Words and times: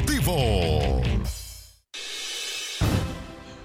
Deportivo. 0.00 1.39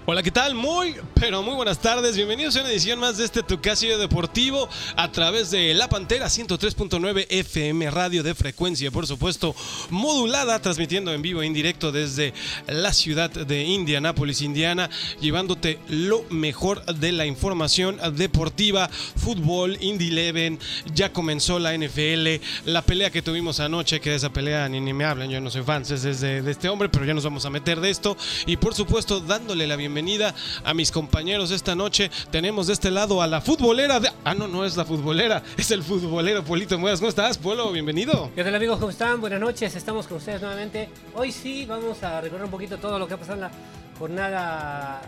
Hola, 0.08 0.22
¿qué 0.22 0.30
tal? 0.30 0.54
Muy, 0.54 0.94
pero 1.14 1.42
muy 1.42 1.56
buenas 1.56 1.80
tardes. 1.80 2.14
Bienvenidos 2.14 2.54
a 2.54 2.60
una 2.60 2.70
edición 2.70 3.00
más 3.00 3.16
de 3.16 3.24
este 3.24 3.42
Tu 3.42 3.60
Casillo 3.60 3.98
Deportivo 3.98 4.68
a 4.94 5.10
través 5.10 5.50
de 5.50 5.74
La 5.74 5.88
Pantera 5.88 6.26
103.9 6.26 7.26
FM 7.28 7.90
Radio 7.90 8.22
de 8.22 8.36
frecuencia, 8.36 8.92
por 8.92 9.08
supuesto, 9.08 9.56
modulada, 9.90 10.60
transmitiendo 10.60 11.12
en 11.12 11.22
vivo 11.22 11.42
e 11.42 11.46
indirecto 11.46 11.90
desde 11.90 12.34
la 12.68 12.92
ciudad 12.92 13.30
de 13.30 13.64
Indianápolis, 13.64 14.42
Indiana, 14.42 14.88
llevándote 15.20 15.80
lo 15.88 16.22
mejor 16.30 16.84
de 16.84 17.10
la 17.10 17.26
información 17.26 17.98
deportiva, 18.14 18.88
fútbol, 18.88 19.76
Indy 19.80 20.10
Eleven, 20.10 20.60
ya 20.94 21.12
comenzó 21.12 21.58
la 21.58 21.76
NFL, 21.76 22.44
la 22.64 22.82
pelea 22.82 23.10
que 23.10 23.22
tuvimos 23.22 23.58
anoche, 23.58 23.98
que 23.98 24.10
de 24.10 24.16
esa 24.16 24.32
pelea 24.32 24.68
ni, 24.68 24.80
ni 24.80 24.92
me 24.92 25.04
hablan, 25.04 25.30
yo 25.30 25.40
no 25.40 25.50
soy 25.50 25.64
fan 25.64 25.82
de, 25.82 26.42
de 26.42 26.50
este 26.52 26.68
hombre, 26.68 26.88
pero 26.90 27.04
ya 27.04 27.12
nos 27.12 27.24
vamos 27.24 27.44
a 27.44 27.50
meter 27.50 27.80
de 27.80 27.90
esto 27.90 28.16
y 28.46 28.56
por 28.56 28.72
supuesto 28.72 29.18
dándole 29.18 29.66
la 29.66 29.74
bienvenida 29.74 29.95
bienvenida 29.96 30.34
a 30.62 30.74
mis 30.74 30.90
compañeros 30.90 31.50
esta 31.50 31.74
noche. 31.74 32.10
Tenemos 32.30 32.66
de 32.66 32.74
este 32.74 32.90
lado 32.90 33.22
a 33.22 33.26
la 33.26 33.40
futbolera. 33.40 33.98
De... 33.98 34.10
Ah, 34.24 34.34
no, 34.34 34.46
no 34.46 34.66
es 34.66 34.76
la 34.76 34.84
futbolera, 34.84 35.42
es 35.56 35.70
el 35.70 35.82
futbolero 35.82 36.44
Polito 36.44 36.78
Muedas. 36.78 36.98
¿Cómo 37.00 37.08
estás, 37.08 37.38
Polo? 37.38 37.72
Bienvenido. 37.72 38.30
¿Qué 38.34 38.44
tal, 38.44 38.54
amigos? 38.54 38.78
¿Cómo 38.78 38.90
están? 38.90 39.22
Buenas 39.22 39.40
noches. 39.40 39.74
Estamos 39.74 40.06
con 40.06 40.18
ustedes 40.18 40.42
nuevamente. 40.42 40.90
Hoy 41.14 41.32
sí 41.32 41.64
vamos 41.64 42.02
a 42.02 42.20
recorrer 42.20 42.44
un 42.44 42.50
poquito 42.50 42.76
todo 42.76 42.98
lo 42.98 43.08
que 43.08 43.14
ha 43.14 43.16
pasado 43.16 43.36
en 43.36 43.40
la 43.40 43.50
jornada 43.98 45.00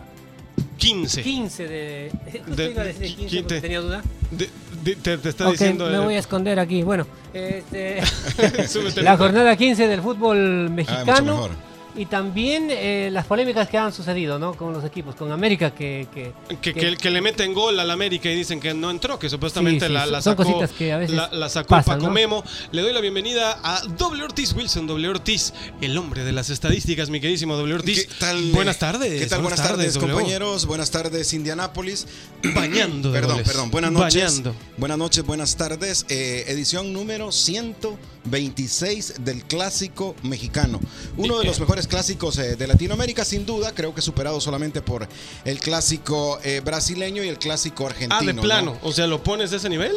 15. 0.77 1.21
15 1.21 1.67
de. 1.67 2.11
De- 2.47 2.71
iba 2.71 2.81
a 2.81 2.85
decir 2.85 3.15
15 3.15 3.27
¿quién 3.27 3.43
porque 3.43 3.55
te- 3.55 3.61
tenía 3.61 3.81
duda. 3.81 4.01
De- 4.31 4.49
de- 4.83 4.95
te, 4.95 5.17
te 5.19 5.29
está 5.29 5.51
diciendo. 5.51 5.85
me 5.87 5.97
eh, 5.97 5.99
voy 5.99 6.15
a 6.15 6.19
esconder 6.19 6.59
aquí. 6.59 6.81
Bueno, 6.81 7.05
este, 7.31 8.01
la 9.03 9.17
jornada 9.17 9.55
15 9.55 9.87
del 9.87 10.01
fútbol 10.01 10.65
Ah, 10.67 10.71
mexicano. 10.71 11.68
Y 11.95 12.05
también 12.05 12.67
eh, 12.69 13.09
las 13.11 13.25
polémicas 13.25 13.67
que 13.69 13.77
han 13.77 13.91
sucedido 13.93 14.37
¿no? 14.39 14.53
con 14.53 14.73
los 14.73 14.83
equipos, 14.85 15.15
con 15.15 15.31
América, 15.31 15.71
que. 15.73 16.07
que, 16.13 16.33
Que, 16.47 16.73
que- 16.73 16.73
que, 16.73 16.97
que 16.97 17.09
le 17.11 17.21
meten 17.21 17.53
gol 17.53 17.79
al 17.79 17.89
América 17.91 18.29
y 18.29 18.35
dicen 18.35 18.59
que 18.59 18.73
no 18.73 18.91
entró, 18.91 19.17
que 19.19 19.29
supuestamente 19.29 19.85
Sí, 19.85 19.87
sí, 19.87 19.93
la, 19.93 20.05
la 20.05 20.21
son 20.21 20.33
sacó, 20.33 20.43
cositas 20.43 20.71
que 20.71 20.93
a 20.93 20.97
veces 20.97 21.15
la, 21.15 21.29
la 21.31 21.49
sacó 21.49 21.69
pasan, 21.69 21.95
Paco 21.97 22.07
¿no? 22.07 22.13
Memo. 22.13 22.43
Le 22.71 22.81
doy 22.81 22.93
la 22.93 23.01
bienvenida 23.01 23.59
a 23.63 23.81
Doble 23.97 24.23
Ortiz 24.23 24.53
Wilson, 24.53 24.87
Doble 24.87 25.07
Ortiz, 25.09 25.53
el 25.81 25.97
hombre 25.97 26.23
de 26.23 26.31
las 26.31 26.49
estadísticas, 26.49 27.09
mi 27.09 27.19
queridísimo 27.19 27.55
Doble 27.55 27.75
Ortiz. 27.75 28.05
¿Qué 28.07 28.13
tal? 28.19 28.51
Buenas 28.51 28.77
tardes. 28.79 29.21
¿Qué 29.21 29.27
tal? 29.27 29.41
Buenas, 29.41 29.61
tardes, 29.61 29.93
W. 29.95 30.13
compañeros. 30.13 30.65
Buenas 30.65 30.91
tardes, 30.91 31.33
Indianápolis. 31.33 32.07
Bañando 32.55 33.11
Perdón, 33.11 33.31
goles. 33.31 33.47
perdón. 33.47 33.71
Buenas 33.71 33.91
noches. 33.91 34.23
Bañando. 34.23 34.55
Buenas 34.77 34.97
noches, 34.97 35.23
buenas 35.25 35.55
tardes. 35.57 36.05
Eh, 36.09 36.45
edición 36.47 36.93
número 36.93 37.31
126 37.31 39.15
del 39.23 39.43
Clásico 39.43 40.15
Mexicano. 40.23 40.79
Uno 41.17 41.39
de 41.39 41.45
los 41.45 41.59
mejores 41.59 41.78
clásicos 41.87 42.37
eh, 42.37 42.55
de 42.55 42.67
Latinoamérica, 42.67 43.25
sin 43.25 43.45
duda. 43.45 43.73
Creo 43.73 43.93
que 43.93 44.01
superado 44.01 44.39
solamente 44.41 44.81
por 44.81 45.07
el 45.45 45.59
Clásico 45.59 46.39
eh, 46.43 46.61
brasileño 46.63 47.23
y 47.23 47.27
el 47.27 47.37
Clásico 47.37 47.85
argentino. 47.85 48.19
Ah, 48.21 48.25
de 48.25 48.33
¿no? 48.33 48.41
plano. 48.41 48.77
O 48.83 48.91
sea, 48.91 49.07
¿lo 49.07 49.23
pones 49.23 49.51
de 49.51 49.57
ese 49.57 49.69
nivel? 49.69 49.93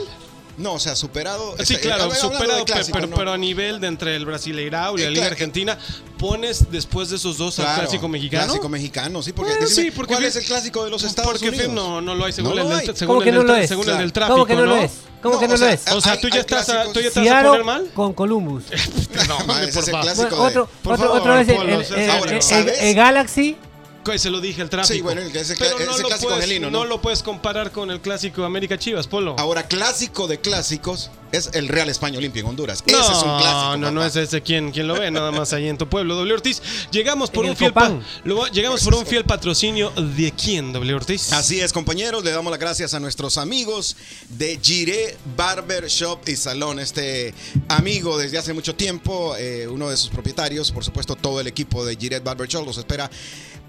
No, 0.58 0.74
o 0.74 0.78
sea, 0.78 0.94
superado. 0.94 1.54
Sí, 1.64 1.74
eh, 1.74 1.80
claro, 1.80 2.14
superado, 2.14 2.64
pe- 2.64 2.72
clásico, 2.72 2.96
pero, 2.98 3.06
¿no? 3.08 3.16
pero 3.16 3.32
a 3.32 3.38
nivel 3.38 3.80
de 3.80 3.86
entre 3.88 4.14
el 4.16 4.26
Brasileirao 4.26 4.98
y 4.98 5.00
Eh, 5.00 5.04
la 5.04 5.10
Liga 5.10 5.20
claro. 5.22 5.32
Argentina, 5.32 5.78
¿pones 6.18 6.70
después 6.70 7.08
de 7.08 7.16
esos 7.16 7.38
dos 7.38 7.58
al 7.58 7.64
Claro, 7.64 7.80
Clásico 7.82 8.08
Mexicano? 8.08 8.44
Clásico 8.44 8.68
mexicano, 8.68 9.22
sí, 9.22 9.32
porque, 9.32 9.52
Bueno, 9.52 9.66
decime, 9.66 9.86
sí, 9.90 9.96
porque 9.96 10.12
¿cuál 10.14 10.24
es 10.26 10.36
el 10.36 10.44
clásico 10.44 10.84
de 10.84 10.90
los 10.90 11.02
Estados 11.04 11.32
Porque 11.32 11.48
Unidos? 11.48 11.66
fin, 11.66 11.74
no, 11.74 12.00
no 12.02 12.14
lo 12.14 12.24
hay 12.26 12.32
según 12.32 12.50
No 12.54 12.62
el 12.62 12.68
lo 12.68 12.76
del, 12.76 12.88
hay. 12.90 12.96
según 12.96 13.06
¿Cómo 13.14 13.20
el 13.22 13.24
que 13.24 13.30
del 13.32 13.40
no 13.46 13.52
lo 13.52 13.56
es? 13.58 13.68
según 13.68 13.88
el 13.88 13.98
del 13.98 14.12
Claro. 14.12 14.12
tráfico, 14.12 14.34
¿Cómo 14.34 14.46
que 14.46 14.54
no, 14.54 14.66
lo 14.66 14.76
es? 14.76 14.92
¿Cómo 15.22 15.34
No, 15.34 15.40
que 15.40 15.48
no 15.48 15.54
o 15.54 15.56
lo 15.56 15.64
sea, 15.64 15.72
es? 15.72 15.92
O 15.92 16.00
sea, 16.00 16.20
tú 16.20 16.28
ya 16.28 16.34
hay 16.34 16.40
estás, 16.40 16.68
a- 16.68 16.92
tú 16.92 17.00
ya 17.00 17.10
vas 17.34 17.44
a 17.44 17.48
poner 17.48 17.64
mal. 17.64 17.90
con 17.94 18.12
Columbus. 18.12 18.64
No, 19.28 19.38
Ma, 19.46 19.54
hombre, 19.54 19.68
ese 19.68 19.80
por 19.80 19.90
favor. 19.90 20.48
otro, 20.48 20.68
Por 20.82 20.92
otro, 20.94 21.06
favor, 21.06 21.20
otra 21.20 21.34
vez 21.42 22.70
el 22.80 22.94
Galaxy 22.94 23.56
Que 24.04 24.18
Se 24.18 24.30
lo 24.30 24.40
dije 24.40 24.60
el 24.62 24.68
tráfico. 24.68 24.94
Sí, 24.94 25.00
bueno, 25.00 25.20
el- 25.20 25.34
ese 25.36 25.54
Pero 25.56 25.78
no 25.78 25.92
ese 25.92 26.02
lo 26.02 26.08
clásico 26.08 26.28
puedes, 26.30 26.44
angelino, 26.44 26.70
¿no? 26.70 26.80
no 26.80 26.84
lo 26.86 27.00
puedes 27.00 27.22
comparar 27.22 27.70
con 27.70 27.90
el 27.90 28.00
clásico 28.00 28.44
América 28.44 28.76
Chivas, 28.78 29.06
Polo. 29.06 29.36
Ahora, 29.38 29.68
clásico 29.68 30.26
de 30.26 30.40
clásicos 30.40 31.10
es 31.30 31.50
el 31.54 31.68
Real 31.68 31.88
España 31.88 32.18
Olimpia 32.18 32.40
en 32.40 32.46
Honduras. 32.46 32.82
Ese 32.84 32.96
es 33.00 33.06
un 33.08 33.38
clásico. 33.38 33.42
No, 33.44 33.76
no, 33.76 33.90
no 33.92 34.00
papá. 34.00 34.06
es 34.08 34.16
ese 34.16 34.42
quien, 34.42 34.72
quien 34.72 34.88
lo 34.88 34.94
ve, 34.94 35.10
nada 35.12 35.30
más 35.30 35.52
ahí 35.52 35.68
en 35.68 35.78
tu 35.78 35.88
pueblo, 35.88 36.16
W 36.16 36.34
Ortiz. 36.34 36.60
Llegamos 36.90 37.30
por 37.30 37.44
En 37.44 37.50
un 37.50 37.52
el 37.52 37.56
fiel 37.56 37.72
pa- 37.72 37.92
lo- 38.24 38.46
llegamos 38.48 38.82
por 38.82 38.94
un 38.96 39.06
fiel 39.06 39.24
patrocinio 39.24 39.90
de 39.96 40.32
quién, 40.32 40.72
W 40.72 40.94
Ortiz. 40.94 41.32
Así 41.32 41.60
es, 41.60 41.72
compañeros. 41.72 42.24
Le 42.24 42.32
damos 42.32 42.50
las 42.50 42.58
gracias 42.60 42.94
a 42.94 43.00
nuestros 43.00 43.38
amigos 43.38 43.96
de 44.30 44.58
Giré 44.60 45.16
Barber 45.36 45.86
Shop 45.86 46.18
y 46.28 46.34
Salón. 46.36 46.80
Este 46.80 47.32
amigo 47.68 48.18
desde 48.18 48.36
hace 48.38 48.52
mucho 48.52 48.74
tiempo, 48.74 49.36
eh, 49.38 49.68
uno 49.68 49.88
de 49.88 49.96
sus 49.96 50.10
propietarios, 50.10 50.72
por 50.72 50.84
supuesto, 50.84 51.14
todo 51.14 51.40
el 51.40 51.46
equipo 51.46 51.84
de 51.84 51.96
Giré 51.96 52.18
Barber 52.20 52.48
Shop 52.48 52.66
los 52.66 52.76
espera 52.78 53.08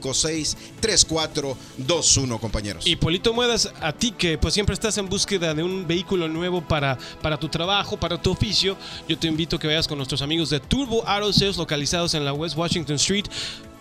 317-956-3421, 0.00 2.40
compañeros. 2.40 2.86
Y 2.86 2.96
Polito 2.96 3.32
Muedas, 3.32 3.72
a 3.80 3.92
ti 3.92 4.10
que 4.12 4.38
pues 4.38 4.54
siempre 4.54 4.74
estás 4.74 4.98
en 4.98 5.08
búsqueda 5.08 5.54
de 5.54 5.62
un 5.62 5.86
vehículo 5.86 6.26
nuevo 6.28 6.62
para, 6.62 6.98
para 7.22 7.38
tu 7.38 7.48
trabajo, 7.48 7.96
para 7.96 8.20
tu 8.20 8.30
oficio, 8.30 8.76
yo 9.08 9.18
te 9.18 9.28
invito 9.28 9.56
a 9.56 9.58
que 9.58 9.66
vayas 9.66 9.88
con 9.88 9.98
nuestros 9.98 10.22
amigos 10.22 10.50
de 10.50 10.60
Turbo 10.60 11.06
Auto 11.06 11.32
Sales 11.32 11.56
localizados 11.56 12.14
en 12.14 12.24
la 12.24 12.32
West 12.32 12.56
Washington 12.56 12.96
Street. 12.96 13.26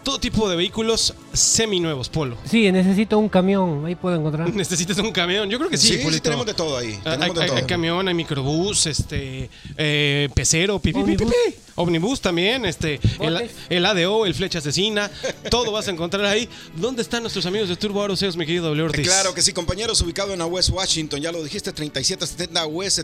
Todo 0.04 0.18
tipo 0.20 0.50
de 0.50 0.56
vehículos 0.56 1.14
seminuevos, 1.34 2.08
Polo. 2.10 2.38
Sí, 2.50 2.72
necesito 2.72 3.18
un 3.20 3.28
camión, 3.30 3.86
ahí 3.86 3.96
puedo 3.96 4.16
encontrar. 4.16 4.52
¿Necesitas 4.56 4.98
un 5.00 5.12
camión? 5.12 5.50
Yo 5.50 5.58
creo 5.58 5.70
que 5.70 5.78
sí, 5.78 5.88
sí, 5.90 5.98
sí, 5.98 6.04
Polito. 6.04 6.24
tenemos 6.24 6.46
de 6.46 6.54
todo 6.54 6.78
ahí. 6.78 6.98
Ah, 7.06 7.12
tenemos 7.18 7.24
Hay, 7.30 7.34
de 7.34 7.42
hay- 7.42 7.48
todo. 7.50 7.58
hay 7.58 7.64
camión, 7.66 8.08
hay 8.08 8.14
microbús, 8.14 8.86
este, 8.88 9.50
eh, 9.78 10.30
pecero, 10.34 10.80
pi, 10.80 10.94
pi, 10.94 11.00
pi, 11.04 11.16
pi, 11.18 11.24
Omnibus. 11.24 11.34
pi. 11.48 11.56
Omnibus 11.76 12.22
también, 12.22 12.66
este, 12.66 13.00
el, 13.20 13.34
Botes. 13.34 13.52
el 13.70 13.86
ADO, 13.86 14.26
el 14.26 14.34
flecha 14.34 14.60
asesina, 14.60 15.10
todo 15.50 15.72
vas 15.72 15.88
a 15.88 15.92
encontrar 15.92 16.26
ahí. 16.26 16.50
¿Dónde 16.76 17.02
están 17.02 17.22
nuestros 17.22 17.46
amigos 17.46 17.70
de 17.70 17.76
Turbo 17.76 18.16
Sales, 18.16 18.36
mi 18.36 18.46
querido 18.46 18.66
W. 18.68 18.84
Ortiz? 18.84 19.06
Claro 19.08 19.34
que 19.34 19.42
sí, 19.42 19.54
compañeros, 19.54 20.02
ubicado 20.02 20.34
en 20.34 20.40
la 20.40 20.46
West 20.46 20.70
Washington, 20.72 21.22
ya 21.22 21.32
lo 21.32 21.42
dijiste, 21.44 21.72
3770 21.72 22.66
West, 22.68 23.00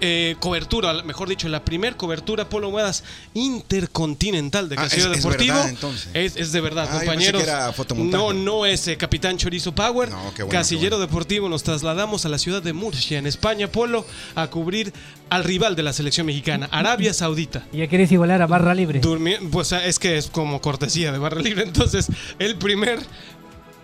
Eh, 0.00 0.36
cobertura, 0.40 1.02
mejor 1.02 1.28
dicho, 1.28 1.48
la 1.48 1.64
primer 1.64 1.96
cobertura 1.96 2.48
Polo 2.48 2.70
Muedas 2.70 3.04
intercontinental 3.34 4.68
de 4.68 4.76
Ah, 4.78 4.82
Casillero 4.82 5.12
es- 5.12 5.18
es 5.18 5.22
Deportivo. 5.24 5.54
verdad, 5.54 5.68
entonces. 5.70 6.08
Es, 6.14 6.36
es 6.36 6.52
de 6.52 6.60
verdad, 6.60 6.88
Ah, 6.90 6.96
compañeros. 6.98 7.42
no, 7.96 8.32
no 8.32 8.66
es 8.66 8.86
eh, 8.88 8.96
Capitán 8.96 9.36
Chorizo 9.36 9.74
Power. 9.74 10.10
No, 10.10 10.32
qué 10.34 10.42
bueno, 10.42 10.58
Casillero 10.58 10.90
qué 10.90 10.96
bueno. 10.96 11.06
Deportivo 11.06 11.48
nos 11.48 11.62
trasladamos 11.62 12.24
a 12.24 12.28
la 12.28 12.38
ciudad 12.38 12.62
de 12.62 12.72
Murcia, 12.72 13.18
en 13.18 13.26
España, 13.26 13.68
Polo, 13.70 14.06
a 14.34 14.46
cubrir 14.48 14.92
al 15.30 15.44
rival 15.44 15.76
de 15.76 15.82
la 15.82 15.92
selección 15.92 16.26
mexicana, 16.26 16.68
Arabia 16.72 17.14
Saudita. 17.14 17.66
¿Y 17.72 17.78
ya 17.78 17.86
querés 17.86 18.10
igualar 18.12 18.42
a 18.42 18.46
barra 18.46 18.74
libre? 18.74 19.00
Durmi- 19.00 19.38
pues 19.50 19.72
ah, 19.72 19.84
es 19.84 19.98
que 19.98 20.18
es 20.18 20.26
como 20.26 20.60
cortesía 20.60 21.12
de 21.12 21.18
barra 21.18 21.40
libre. 21.40 21.62
Entonces, 21.66 22.06
el 22.38 22.56
primer 22.56 22.98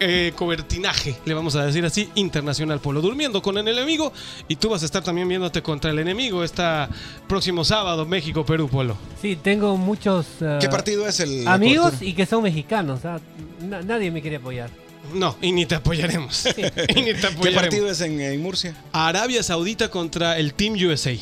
eh, 0.00 0.32
cobertinaje, 0.36 1.16
le 1.24 1.34
vamos 1.34 1.56
a 1.56 1.64
decir 1.64 1.84
así, 1.84 2.08
internacional 2.14 2.80
Polo, 2.80 3.00
durmiendo 3.00 3.40
con 3.42 3.56
el 3.58 3.66
enemigo. 3.68 4.12
Y 4.48 4.56
tú 4.56 4.68
vas 4.70 4.82
a 4.82 4.86
estar 4.86 5.02
también 5.02 5.28
viéndote 5.28 5.62
contra 5.62 5.90
el 5.90 5.98
enemigo 5.98 6.44
esta 6.44 6.88
próximo 7.28 7.64
sábado, 7.64 8.04
México-Perú, 8.06 8.68
Polo. 8.68 8.96
Sí, 9.20 9.36
tengo 9.36 9.76
muchos 9.76 10.26
eh, 10.40 10.58
¿Qué 10.60 10.68
partido 10.68 11.06
es 11.06 11.20
el? 11.20 11.46
amigos 11.48 11.94
y 12.00 12.12
que 12.14 12.26
son 12.26 12.42
mexicanos. 12.42 13.00
na- 13.04 13.82
nadie 13.82 14.10
me 14.10 14.20
quiere 14.20 14.36
apoyar. 14.36 14.70
No, 15.14 15.36
y 15.40 15.52
ni 15.52 15.66
te 15.66 15.76
apoyaremos. 15.76 16.46
y 16.88 17.00
ni 17.02 17.14
te 17.14 17.28
¿Qué 17.40 17.52
partido 17.52 17.88
es 17.88 18.00
en, 18.00 18.20
en 18.20 18.42
Murcia? 18.42 18.74
Arabia 18.92 19.42
Saudita 19.42 19.88
contra 19.90 20.36
el 20.38 20.52
Team 20.52 20.74
USA. 20.74 21.12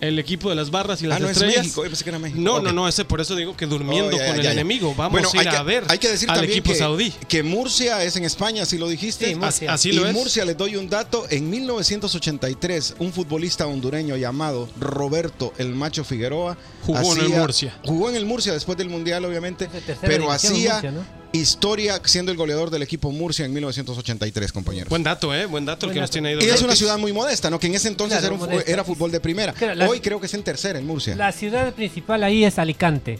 El 0.00 0.18
equipo 0.18 0.48
de 0.48 0.56
las 0.56 0.70
barras 0.70 1.02
y 1.02 1.06
las 1.06 1.18
Ah, 1.18 1.20
no 1.20 1.26
es 1.28 1.32
estrellas. 1.36 1.58
México. 1.64 1.82
Yo 1.84 1.90
pensé 1.90 2.04
que 2.04 2.10
era 2.10 2.18
México. 2.18 2.40
No, 2.40 2.58
no, 2.60 2.72
no, 2.72 2.88
ese 2.88 3.04
por 3.04 3.20
eso 3.20 3.36
digo 3.36 3.54
que 3.56 3.66
durmiendo 3.66 4.16
Oh, 4.16 4.18
ya, 4.18 4.26
con 4.26 4.34
ya, 4.36 4.40
el 4.40 4.42
ya. 4.44 4.52
enemigo. 4.52 4.94
Vamos 4.96 5.12
Bueno, 5.12 5.28
a 5.34 5.42
ir 5.42 5.48
que, 5.50 5.56
a 5.56 5.62
ver 5.62 5.84
hay 5.88 5.98
que 5.98 6.08
decir 6.08 6.28
al 6.30 6.36
también 6.36 6.52
equipo 6.58 6.72
que, 6.72 6.78
saudí. 6.78 7.12
que 7.28 7.42
Murcia 7.42 8.02
es 8.02 8.16
en 8.16 8.24
España, 8.24 8.64
si 8.64 8.78
lo 8.78 8.88
dijiste. 8.88 9.26
Sí, 9.28 9.34
Murcia. 9.34 9.72
Así 9.74 9.90
y 9.90 9.92
lo 9.92 10.06
es. 10.06 10.14
Murcia, 10.14 10.44
les 10.46 10.56
doy 10.56 10.76
un 10.76 10.88
dato, 10.88 11.26
en 11.28 11.50
1983, 11.50 12.94
un 12.98 13.12
futbolista 13.12 13.66
hondureño 13.66 14.16
llamado 14.16 14.68
Roberto 14.80 15.52
El 15.58 15.74
Macho 15.74 16.02
Figueroa 16.04 16.56
Jugó 16.86 17.14
en 17.16 17.20
el 17.22 17.28
Murcia. 17.28 17.78
Jugó 17.84 18.08
en 18.10 18.16
el 18.16 18.24
Murcia 18.26 18.52
después 18.52 18.78
del 18.78 18.88
Mundial, 18.88 19.24
obviamente, 19.24 19.68
pero 20.00 20.30
hacía 20.32 20.72
Murcia, 20.74 20.90
¿no? 20.92 21.19
Historia 21.32 22.00
siendo 22.04 22.32
el 22.32 22.38
goleador 22.38 22.70
del 22.70 22.82
equipo 22.82 23.10
Murcia 23.12 23.44
en 23.44 23.52
1983, 23.52 24.52
compañeros. 24.52 24.88
Buen 24.88 25.02
dato, 25.02 25.34
¿eh? 25.34 25.46
Buen 25.46 25.64
dato 25.64 25.86
el 25.86 25.92
que 25.92 26.00
nos 26.00 26.10
tiene 26.10 26.30
ahí. 26.30 26.38
y 26.40 26.46
es 26.46 26.62
una 26.62 26.74
ciudad 26.74 26.98
muy 26.98 27.12
modesta, 27.12 27.50
¿no? 27.50 27.58
Que 27.58 27.66
en 27.68 27.74
ese 27.74 27.88
entonces 27.88 28.18
Claro, 28.18 28.36
era, 28.66 28.82
un 28.82 28.86
fútbol 28.86 29.10
de 29.10 29.20
primera. 29.20 29.52
Claro, 29.52 29.74
la- 29.74 29.88
Hoy 29.88 30.00
creo 30.00 30.20
que 30.20 30.26
es 30.26 30.34
en 30.34 30.42
tercera 30.42 30.78
en 30.78 30.86
Murcia. 30.86 31.14
La 31.16 31.32
ciudad 31.32 31.72
principal 31.74 32.24
ahí 32.24 32.44
es 32.44 32.58
Alicante. 32.58 33.18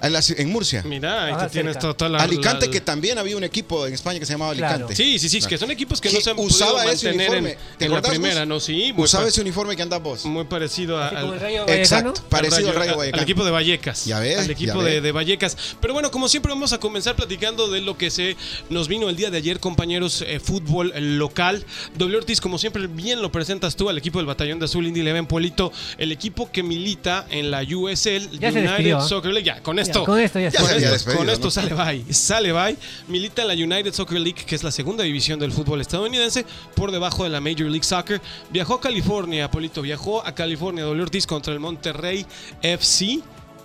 En, 0.00 0.12
la 0.12 0.20
ci- 0.20 0.34
en 0.38 0.50
Murcia. 0.50 0.82
Mira, 0.84 1.24
ahí 1.24 1.34
tú 1.46 1.50
tienes 1.52 1.78
toda, 1.78 2.08
la. 2.08 2.18
Alicante, 2.22 2.66
la- 2.66 2.72
que 2.72 2.80
también 2.80 3.18
había 3.18 3.36
un 3.36 3.44
equipo 3.44 3.86
en 3.86 3.94
España 3.94 4.18
que 4.20 4.26
se 4.26 4.32
llamaba 4.32 4.54
Claro. 4.54 4.74
Alicante. 4.86 4.96
Sí, 4.96 5.18
sí, 5.18 5.28
sí, 5.28 5.40
que 5.46 5.58
son 5.58 5.70
equipos 5.70 6.00
que, 6.00 6.10
no 6.12 6.20
se 6.20 6.30
han 6.30 6.38
usaba 6.38 6.72
podido 6.72 6.92
ese 6.92 7.06
mantener 7.08 7.26
en, 7.36 7.44
uniforme. 7.44 7.58
¿Te 7.78 7.84
en 7.86 7.92
la 7.92 8.02
primera? 8.02 8.46
¿no? 8.46 8.60
Sí, 8.60 8.92
Usaba 8.96 9.24
pa- 9.24 9.28
ese 9.28 9.40
uniforme 9.40 9.76
que 9.76 9.82
andas 9.82 10.02
vos. 10.02 10.24
muy 10.24 10.44
parecido 10.44 10.98
a, 10.98 11.08
al, 11.08 11.40
Rayo 11.40 11.66
Vallecano. 11.66 11.72
Exacto, 11.72 12.22
parecido 12.28 12.68
al 12.70 12.74
Rayo 12.76 12.92
al 12.92 12.98
Vallecano. 12.98 13.22
equipo 13.22 13.44
de 13.44 13.50
Vallecas. 13.50 14.04
Ya 14.04 14.20
ves, 14.20 14.38
Al 14.38 14.50
equipo 14.50 14.82
de, 14.82 15.12
Vallecas. 15.12 15.56
Pero 15.80 15.94
bueno, 15.94 16.10
como 16.10 16.28
siempre 16.28 16.52
vamos 16.52 16.72
a 16.72 16.78
comenzar 16.78 17.16
platicando 17.16 17.68
de 17.68 17.80
lo 17.80 17.96
que 17.98 18.10
se 18.10 18.36
nos 18.70 18.88
vino 18.88 19.08
el 19.08 19.16
día 19.16 19.30
de 19.30 19.38
ayer, 19.38 19.58
compañeros, 19.60 20.22
eh, 20.26 20.38
fútbol 20.40 20.92
local. 21.18 21.64
W 21.96 22.16
Ortiz, 22.18 22.40
como 22.40 22.58
siempre, 22.58 22.86
bien 22.86 23.20
lo 23.22 23.32
presentas 23.32 23.74
tú 23.76 23.88
al 23.88 23.98
equipo 23.98 24.18
del 24.18 24.26
Batallón 24.26 24.58
de 24.58 24.66
Azul 24.66 24.86
Indy 24.86 25.02
Leven 25.02 25.26
Polito, 25.26 25.72
el 25.98 26.12
equipo 26.12 26.50
que 26.52 26.62
milita 26.62 27.26
en 27.30 27.50
la 27.50 27.62
USL, 27.62 28.30
Ya 28.38 28.52
se 28.52 28.58
United 28.58 28.62
despidió, 28.62 28.98
¿eh? 28.98 29.08
Soccer 29.08 29.32
League. 29.32 29.46
Ya, 29.46 29.62
con 29.62 29.76
Ya, 29.76 29.82
esto. 29.90 30.04
con 30.04 30.18
esto 30.18 30.38
ya 30.38 30.48
esto, 30.48 30.66
despedido, 30.66 31.18
con 31.18 31.30
esto 31.30 31.46
¿no? 31.46 31.50
sale 31.50 31.74
bye. 31.74 32.12
Sale 32.12 32.52
bye. 32.52 32.76
Milita 33.08 33.42
en 33.42 33.48
la 33.48 33.54
United 33.54 33.92
Soccer 33.92 34.20
League, 34.20 34.44
que 34.44 34.54
es 34.54 34.62
la 34.62 34.70
segunda 34.70 35.04
división 35.04 35.38
del 35.38 35.52
fútbol 35.52 35.80
estadounidense, 35.80 36.44
por 36.74 36.90
debajo 36.90 37.24
de 37.24 37.30
la 37.30 37.40
Major 37.40 37.66
League 37.66 37.84
Soccer. 37.84 38.20
Viajó 38.50 38.74
a 38.74 38.80
California, 38.80 39.50
Polito. 39.50 39.82
Viajó 39.82 40.26
a 40.26 40.34
California, 40.34 40.84
W. 40.84 41.02
Ortiz 41.02 41.26
contra 41.26 41.52
el 41.52 41.60
Monterrey 41.60 42.26
FC. 42.62 43.20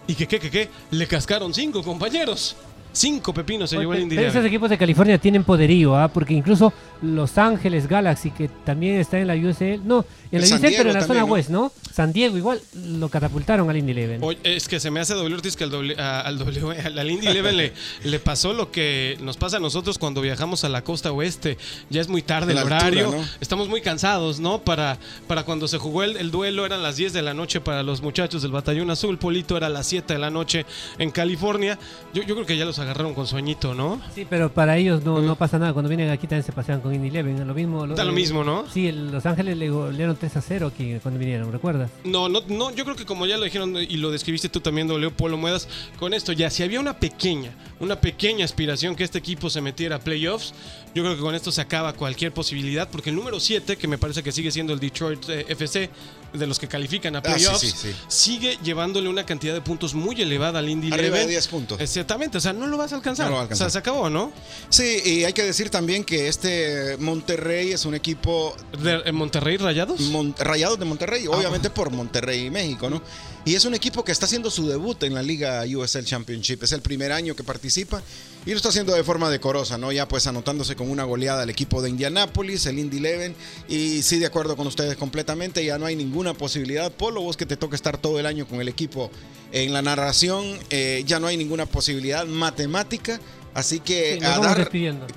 Y 0.05 0.15
que, 0.15 0.27
que, 0.27 0.39
que, 0.39 0.51
que, 0.51 0.69
le 0.91 1.07
cascaron 1.07 1.53
cinco 1.53 1.81
compañeros. 1.81 2.57
Cinco 2.93 3.33
pepinos 3.33 3.69
se 3.71 3.77
llevó 3.77 3.93
el 3.95 4.03
Indy 4.03 4.15
Pero 4.15 4.29
esos 4.29 4.45
equipos 4.45 4.69
de 4.69 4.77
California 4.77 5.17
tienen 5.17 5.43
poderío, 5.43 5.97
¿ah? 5.97 6.07
porque 6.07 6.33
incluso 6.33 6.71
Los 7.01 7.37
Ángeles 7.39 7.87
Galaxy, 7.87 8.29
que 8.31 8.47
también 8.47 8.95
está 8.97 9.19
en 9.19 9.27
la 9.27 9.33
USL, 9.35 9.81
no, 9.85 10.05
en 10.31 10.41
la 10.41 10.45
USL, 10.47 10.61
pero 10.77 10.89
en 10.91 10.93
la 10.95 11.03
zona 11.05 11.21
¿no? 11.21 11.25
West, 11.25 11.49
¿no? 11.49 11.71
San 11.91 12.13
Diego 12.13 12.37
igual 12.37 12.59
lo 12.75 13.09
catapultaron 13.09 13.69
al 13.69 13.77
Indy 13.77 13.91
Eleven. 13.91 14.23
Oye, 14.23 14.37
es 14.43 14.67
que 14.67 14.79
se 14.79 14.89
me 14.91 14.99
hace 14.99 15.13
W 15.15 15.33
Ortiz 15.35 15.55
que 15.55 15.63
al, 15.63 15.71
doble- 15.71 15.97
a- 15.99 16.21
al, 16.21 16.37
W, 16.37 16.79
al 16.99 17.11
Indy 17.11 17.27
Eleven 17.27 17.57
le, 17.57 17.73
le 18.03 18.19
pasó 18.19 18.53
lo 18.53 18.71
que 18.71 19.17
nos 19.21 19.37
pasa 19.37 19.57
a 19.57 19.59
nosotros 19.59 19.97
cuando 19.97 20.21
viajamos 20.21 20.63
a 20.63 20.69
la 20.69 20.83
costa 20.83 21.11
oeste. 21.11 21.57
Ya 21.89 21.99
es 22.01 22.07
muy 22.07 22.21
tarde 22.21 22.53
La 22.53 22.61
el 22.61 22.71
altura, 22.73 22.87
horario. 23.07 23.11
¿no? 23.11 23.25
Estamos 23.41 23.69
muy 23.69 23.81
cansados, 23.81 24.39
¿no? 24.39 24.59
Para, 24.61 24.97
para 25.27 25.43
cuando 25.43 25.67
se 25.67 25.77
jugó 25.79 26.03
el, 26.03 26.15
el 26.17 26.31
duelo 26.31 26.65
eran 26.65 26.81
las 26.83 26.95
10 26.97 27.13
de 27.13 27.21
la 27.21 27.33
noche 27.33 27.59
para 27.62 27.83
los 27.83 28.01
muchachos 28.01 28.41
del 28.43 28.51
Batallón 28.51 28.89
Azul. 28.91 29.17
Polito 29.17 29.57
era 29.57 29.67
las 29.69 29.88
7 29.88 30.13
de 30.13 30.19
la 30.19 30.29
noche 30.29 30.65
en 31.00 31.12
California. 31.12 31.77
Yo, 32.13 32.23
yo 32.23 32.35
creo 32.35 32.45
que 32.45 32.57
ya 32.57 32.65
los 32.65 32.79
agarraron 32.83 33.13
con 33.13 33.27
sueñito, 33.27 33.73
¿no? 33.73 33.99
Sí, 34.13 34.25
pero 34.29 34.51
para 34.51 34.77
ellos 34.77 35.03
no, 35.03 35.21
no 35.21 35.35
pasa 35.35 35.59
nada. 35.59 35.73
Cuando 35.73 35.89
vienen 35.89 36.09
aquí 36.09 36.27
también 36.27 36.43
se 36.43 36.51
pasean 36.51 36.81
con 36.81 36.93
Indy 36.93 37.09
Eleven. 37.09 37.47
Lo 37.47 37.53
mismo. 37.53 37.87
Da 37.87 38.03
lo 38.03 38.13
mismo, 38.13 38.43
¿no? 38.43 38.65
Sí, 38.69 38.91
Los 38.91 39.25
Ángeles 39.25 39.57
le 39.57 39.69
golearon 39.69 40.15
3 40.15 40.37
a 40.37 40.41
0 40.41 40.71
aquí 40.73 40.97
cuando 41.01 41.19
vinieron, 41.19 41.51
¿recuerdas? 41.51 41.89
No, 42.03 42.29
no, 42.29 42.41
no, 42.47 42.71
yo 42.71 42.83
creo 42.83 42.95
que 42.95 43.05
como 43.05 43.25
ya 43.25 43.37
lo 43.37 43.45
dijeron 43.45 43.75
y 43.75 43.97
lo 43.97 44.11
describiste 44.11 44.49
tú 44.49 44.59
también, 44.59 44.87
W. 44.87 45.11
Polo 45.11 45.37
Muedas, 45.37 45.67
con 45.97 46.13
esto 46.13 46.31
ya, 46.31 46.49
si 46.49 46.63
había 46.63 46.79
una 46.79 46.99
pequeña, 46.99 47.51
una 47.79 47.99
pequeña 47.99 48.45
aspiración 48.45 48.95
que 48.95 49.03
este 49.03 49.17
equipo 49.17 49.49
se 49.49 49.61
metiera 49.61 49.97
a 49.97 49.99
playoffs, 49.99 50.53
yo 50.93 51.03
creo 51.03 51.15
que 51.15 51.21
con 51.21 51.35
esto 51.35 51.51
se 51.51 51.61
acaba 51.61 51.93
cualquier 51.93 52.31
posibilidad, 52.33 52.89
porque 52.89 53.09
el 53.09 53.15
número 53.15 53.39
7, 53.39 53.77
que 53.77 53.87
me 53.87 53.97
parece 53.97 54.23
que 54.23 54.31
sigue 54.31 54.51
siendo 54.51 54.73
el 54.73 54.79
Detroit 54.79 55.27
eh, 55.29 55.45
FC, 55.49 55.89
de 56.33 56.47
los 56.47 56.59
que 56.59 56.67
califican 56.67 57.15
a 57.15 57.19
Ah, 57.19 57.21
sí, 57.25 57.29
playoffs, 57.33 57.59
sí, 57.59 57.71
sí. 57.71 57.95
sigue 58.07 58.57
llevándole 58.63 59.07
una 59.09 59.25
cantidad 59.25 59.53
de 59.53 59.61
puntos 59.61 59.93
muy 59.93 60.19
elevada 60.21 60.59
al 60.59 60.69
Indy 60.69 60.87
Arriba 60.87 61.01
de 61.01 61.07
Eleven. 61.09 61.29
10 61.29 61.47
puntos. 61.47 61.79
Exactamente, 61.79 62.37
o 62.37 62.41
sea, 62.41 62.53
no 62.53 62.67
lo 62.67 62.77
vas 62.77 62.91
a 62.91 62.95
alcanzar. 62.95 63.25
No 63.27 63.31
lo 63.31 63.37
va 63.37 63.43
a 63.43 63.53
O 63.53 63.55
sea, 63.55 63.69
se 63.69 63.77
acabó, 63.77 64.09
¿no? 64.09 64.31
Sí, 64.69 64.97
y 65.05 65.23
hay 65.23 65.33
que 65.33 65.43
decir 65.43 65.69
también 65.69 66.03
que 66.03 66.27
este 66.27 66.97
Monterrey 66.97 67.71
es 67.71 67.85
un 67.85 67.95
equipo 67.95 68.55
De, 68.81 69.01
en 69.05 69.15
Monterrey 69.15 69.57
Rayados. 69.57 69.99
Mon- 70.01 70.35
Rayados 70.37 70.79
de 70.79 70.85
Monterrey, 70.85 71.25
Ah, 71.31 71.35
obviamente 71.37 71.69
por 71.69 71.91
Monterrey 71.91 72.47
y 72.47 72.49
México, 72.49 72.89
¿no? 72.89 73.01
Y 73.45 73.55
es 73.55 73.65
un 73.65 73.73
equipo 73.73 74.03
que 74.05 74.11
está 74.13 74.25
haciendo 74.25 74.49
su 74.49 74.67
debut 74.67 75.03
en 75.03 75.13
la 75.13 75.21
Liga 75.21 75.63
USL 75.67 76.05
Championship. 76.05 76.63
Es 76.63 76.71
el 76.71 76.81
primer 76.81 77.11
año 77.11 77.35
que 77.35 77.43
participa 77.43 78.01
y 78.45 78.51
lo 78.51 78.57
está 78.57 78.69
haciendo 78.69 78.93
de 78.93 79.03
forma 79.03 79.29
decorosa, 79.29 79.77
¿no? 79.77 79.91
Ya 79.91 80.07
pues 80.07 80.27
anotándose 80.27 80.75
con 80.75 80.89
una 80.89 81.03
goleada 81.05 81.43
al 81.43 81.50
equipo 81.50 81.81
de 81.81 81.89
Indianápolis, 81.89 82.65
el 82.65 82.79
Indy 82.79 82.97
Eleven. 82.97 83.35
Y 83.69 84.01
sí, 84.03 84.19
de 84.19 84.25
acuerdo 84.25 84.57
con 84.57 84.67
ustedes 84.67 84.97
completamente, 84.97 85.63
ya 85.63 85.77
no 85.77 85.85
hay 85.85 85.95
ninguna 85.95 86.33
posibilidad. 86.33 86.91
Polo, 86.91 87.21
vos 87.21 87.38
que 87.38 87.45
te 87.45 87.55
toca 87.55 87.75
estar 87.75 87.97
todo 87.97 88.19
el 88.19 88.25
año 88.25 88.45
con 88.45 88.59
el 88.59 88.67
equipo 88.67 89.09
en 89.53 89.71
la 89.71 89.81
narración, 89.81 90.57
eh, 90.71 91.03
ya 91.05 91.19
no 91.19 91.27
hay 91.27 91.38
ninguna 91.38 91.65
posibilidad 91.65 92.25
matemática 92.25 93.19
Así 93.53 93.79
que 93.79 94.17
Sí, 94.19 94.25
a 94.25 94.39
dar 94.39 94.69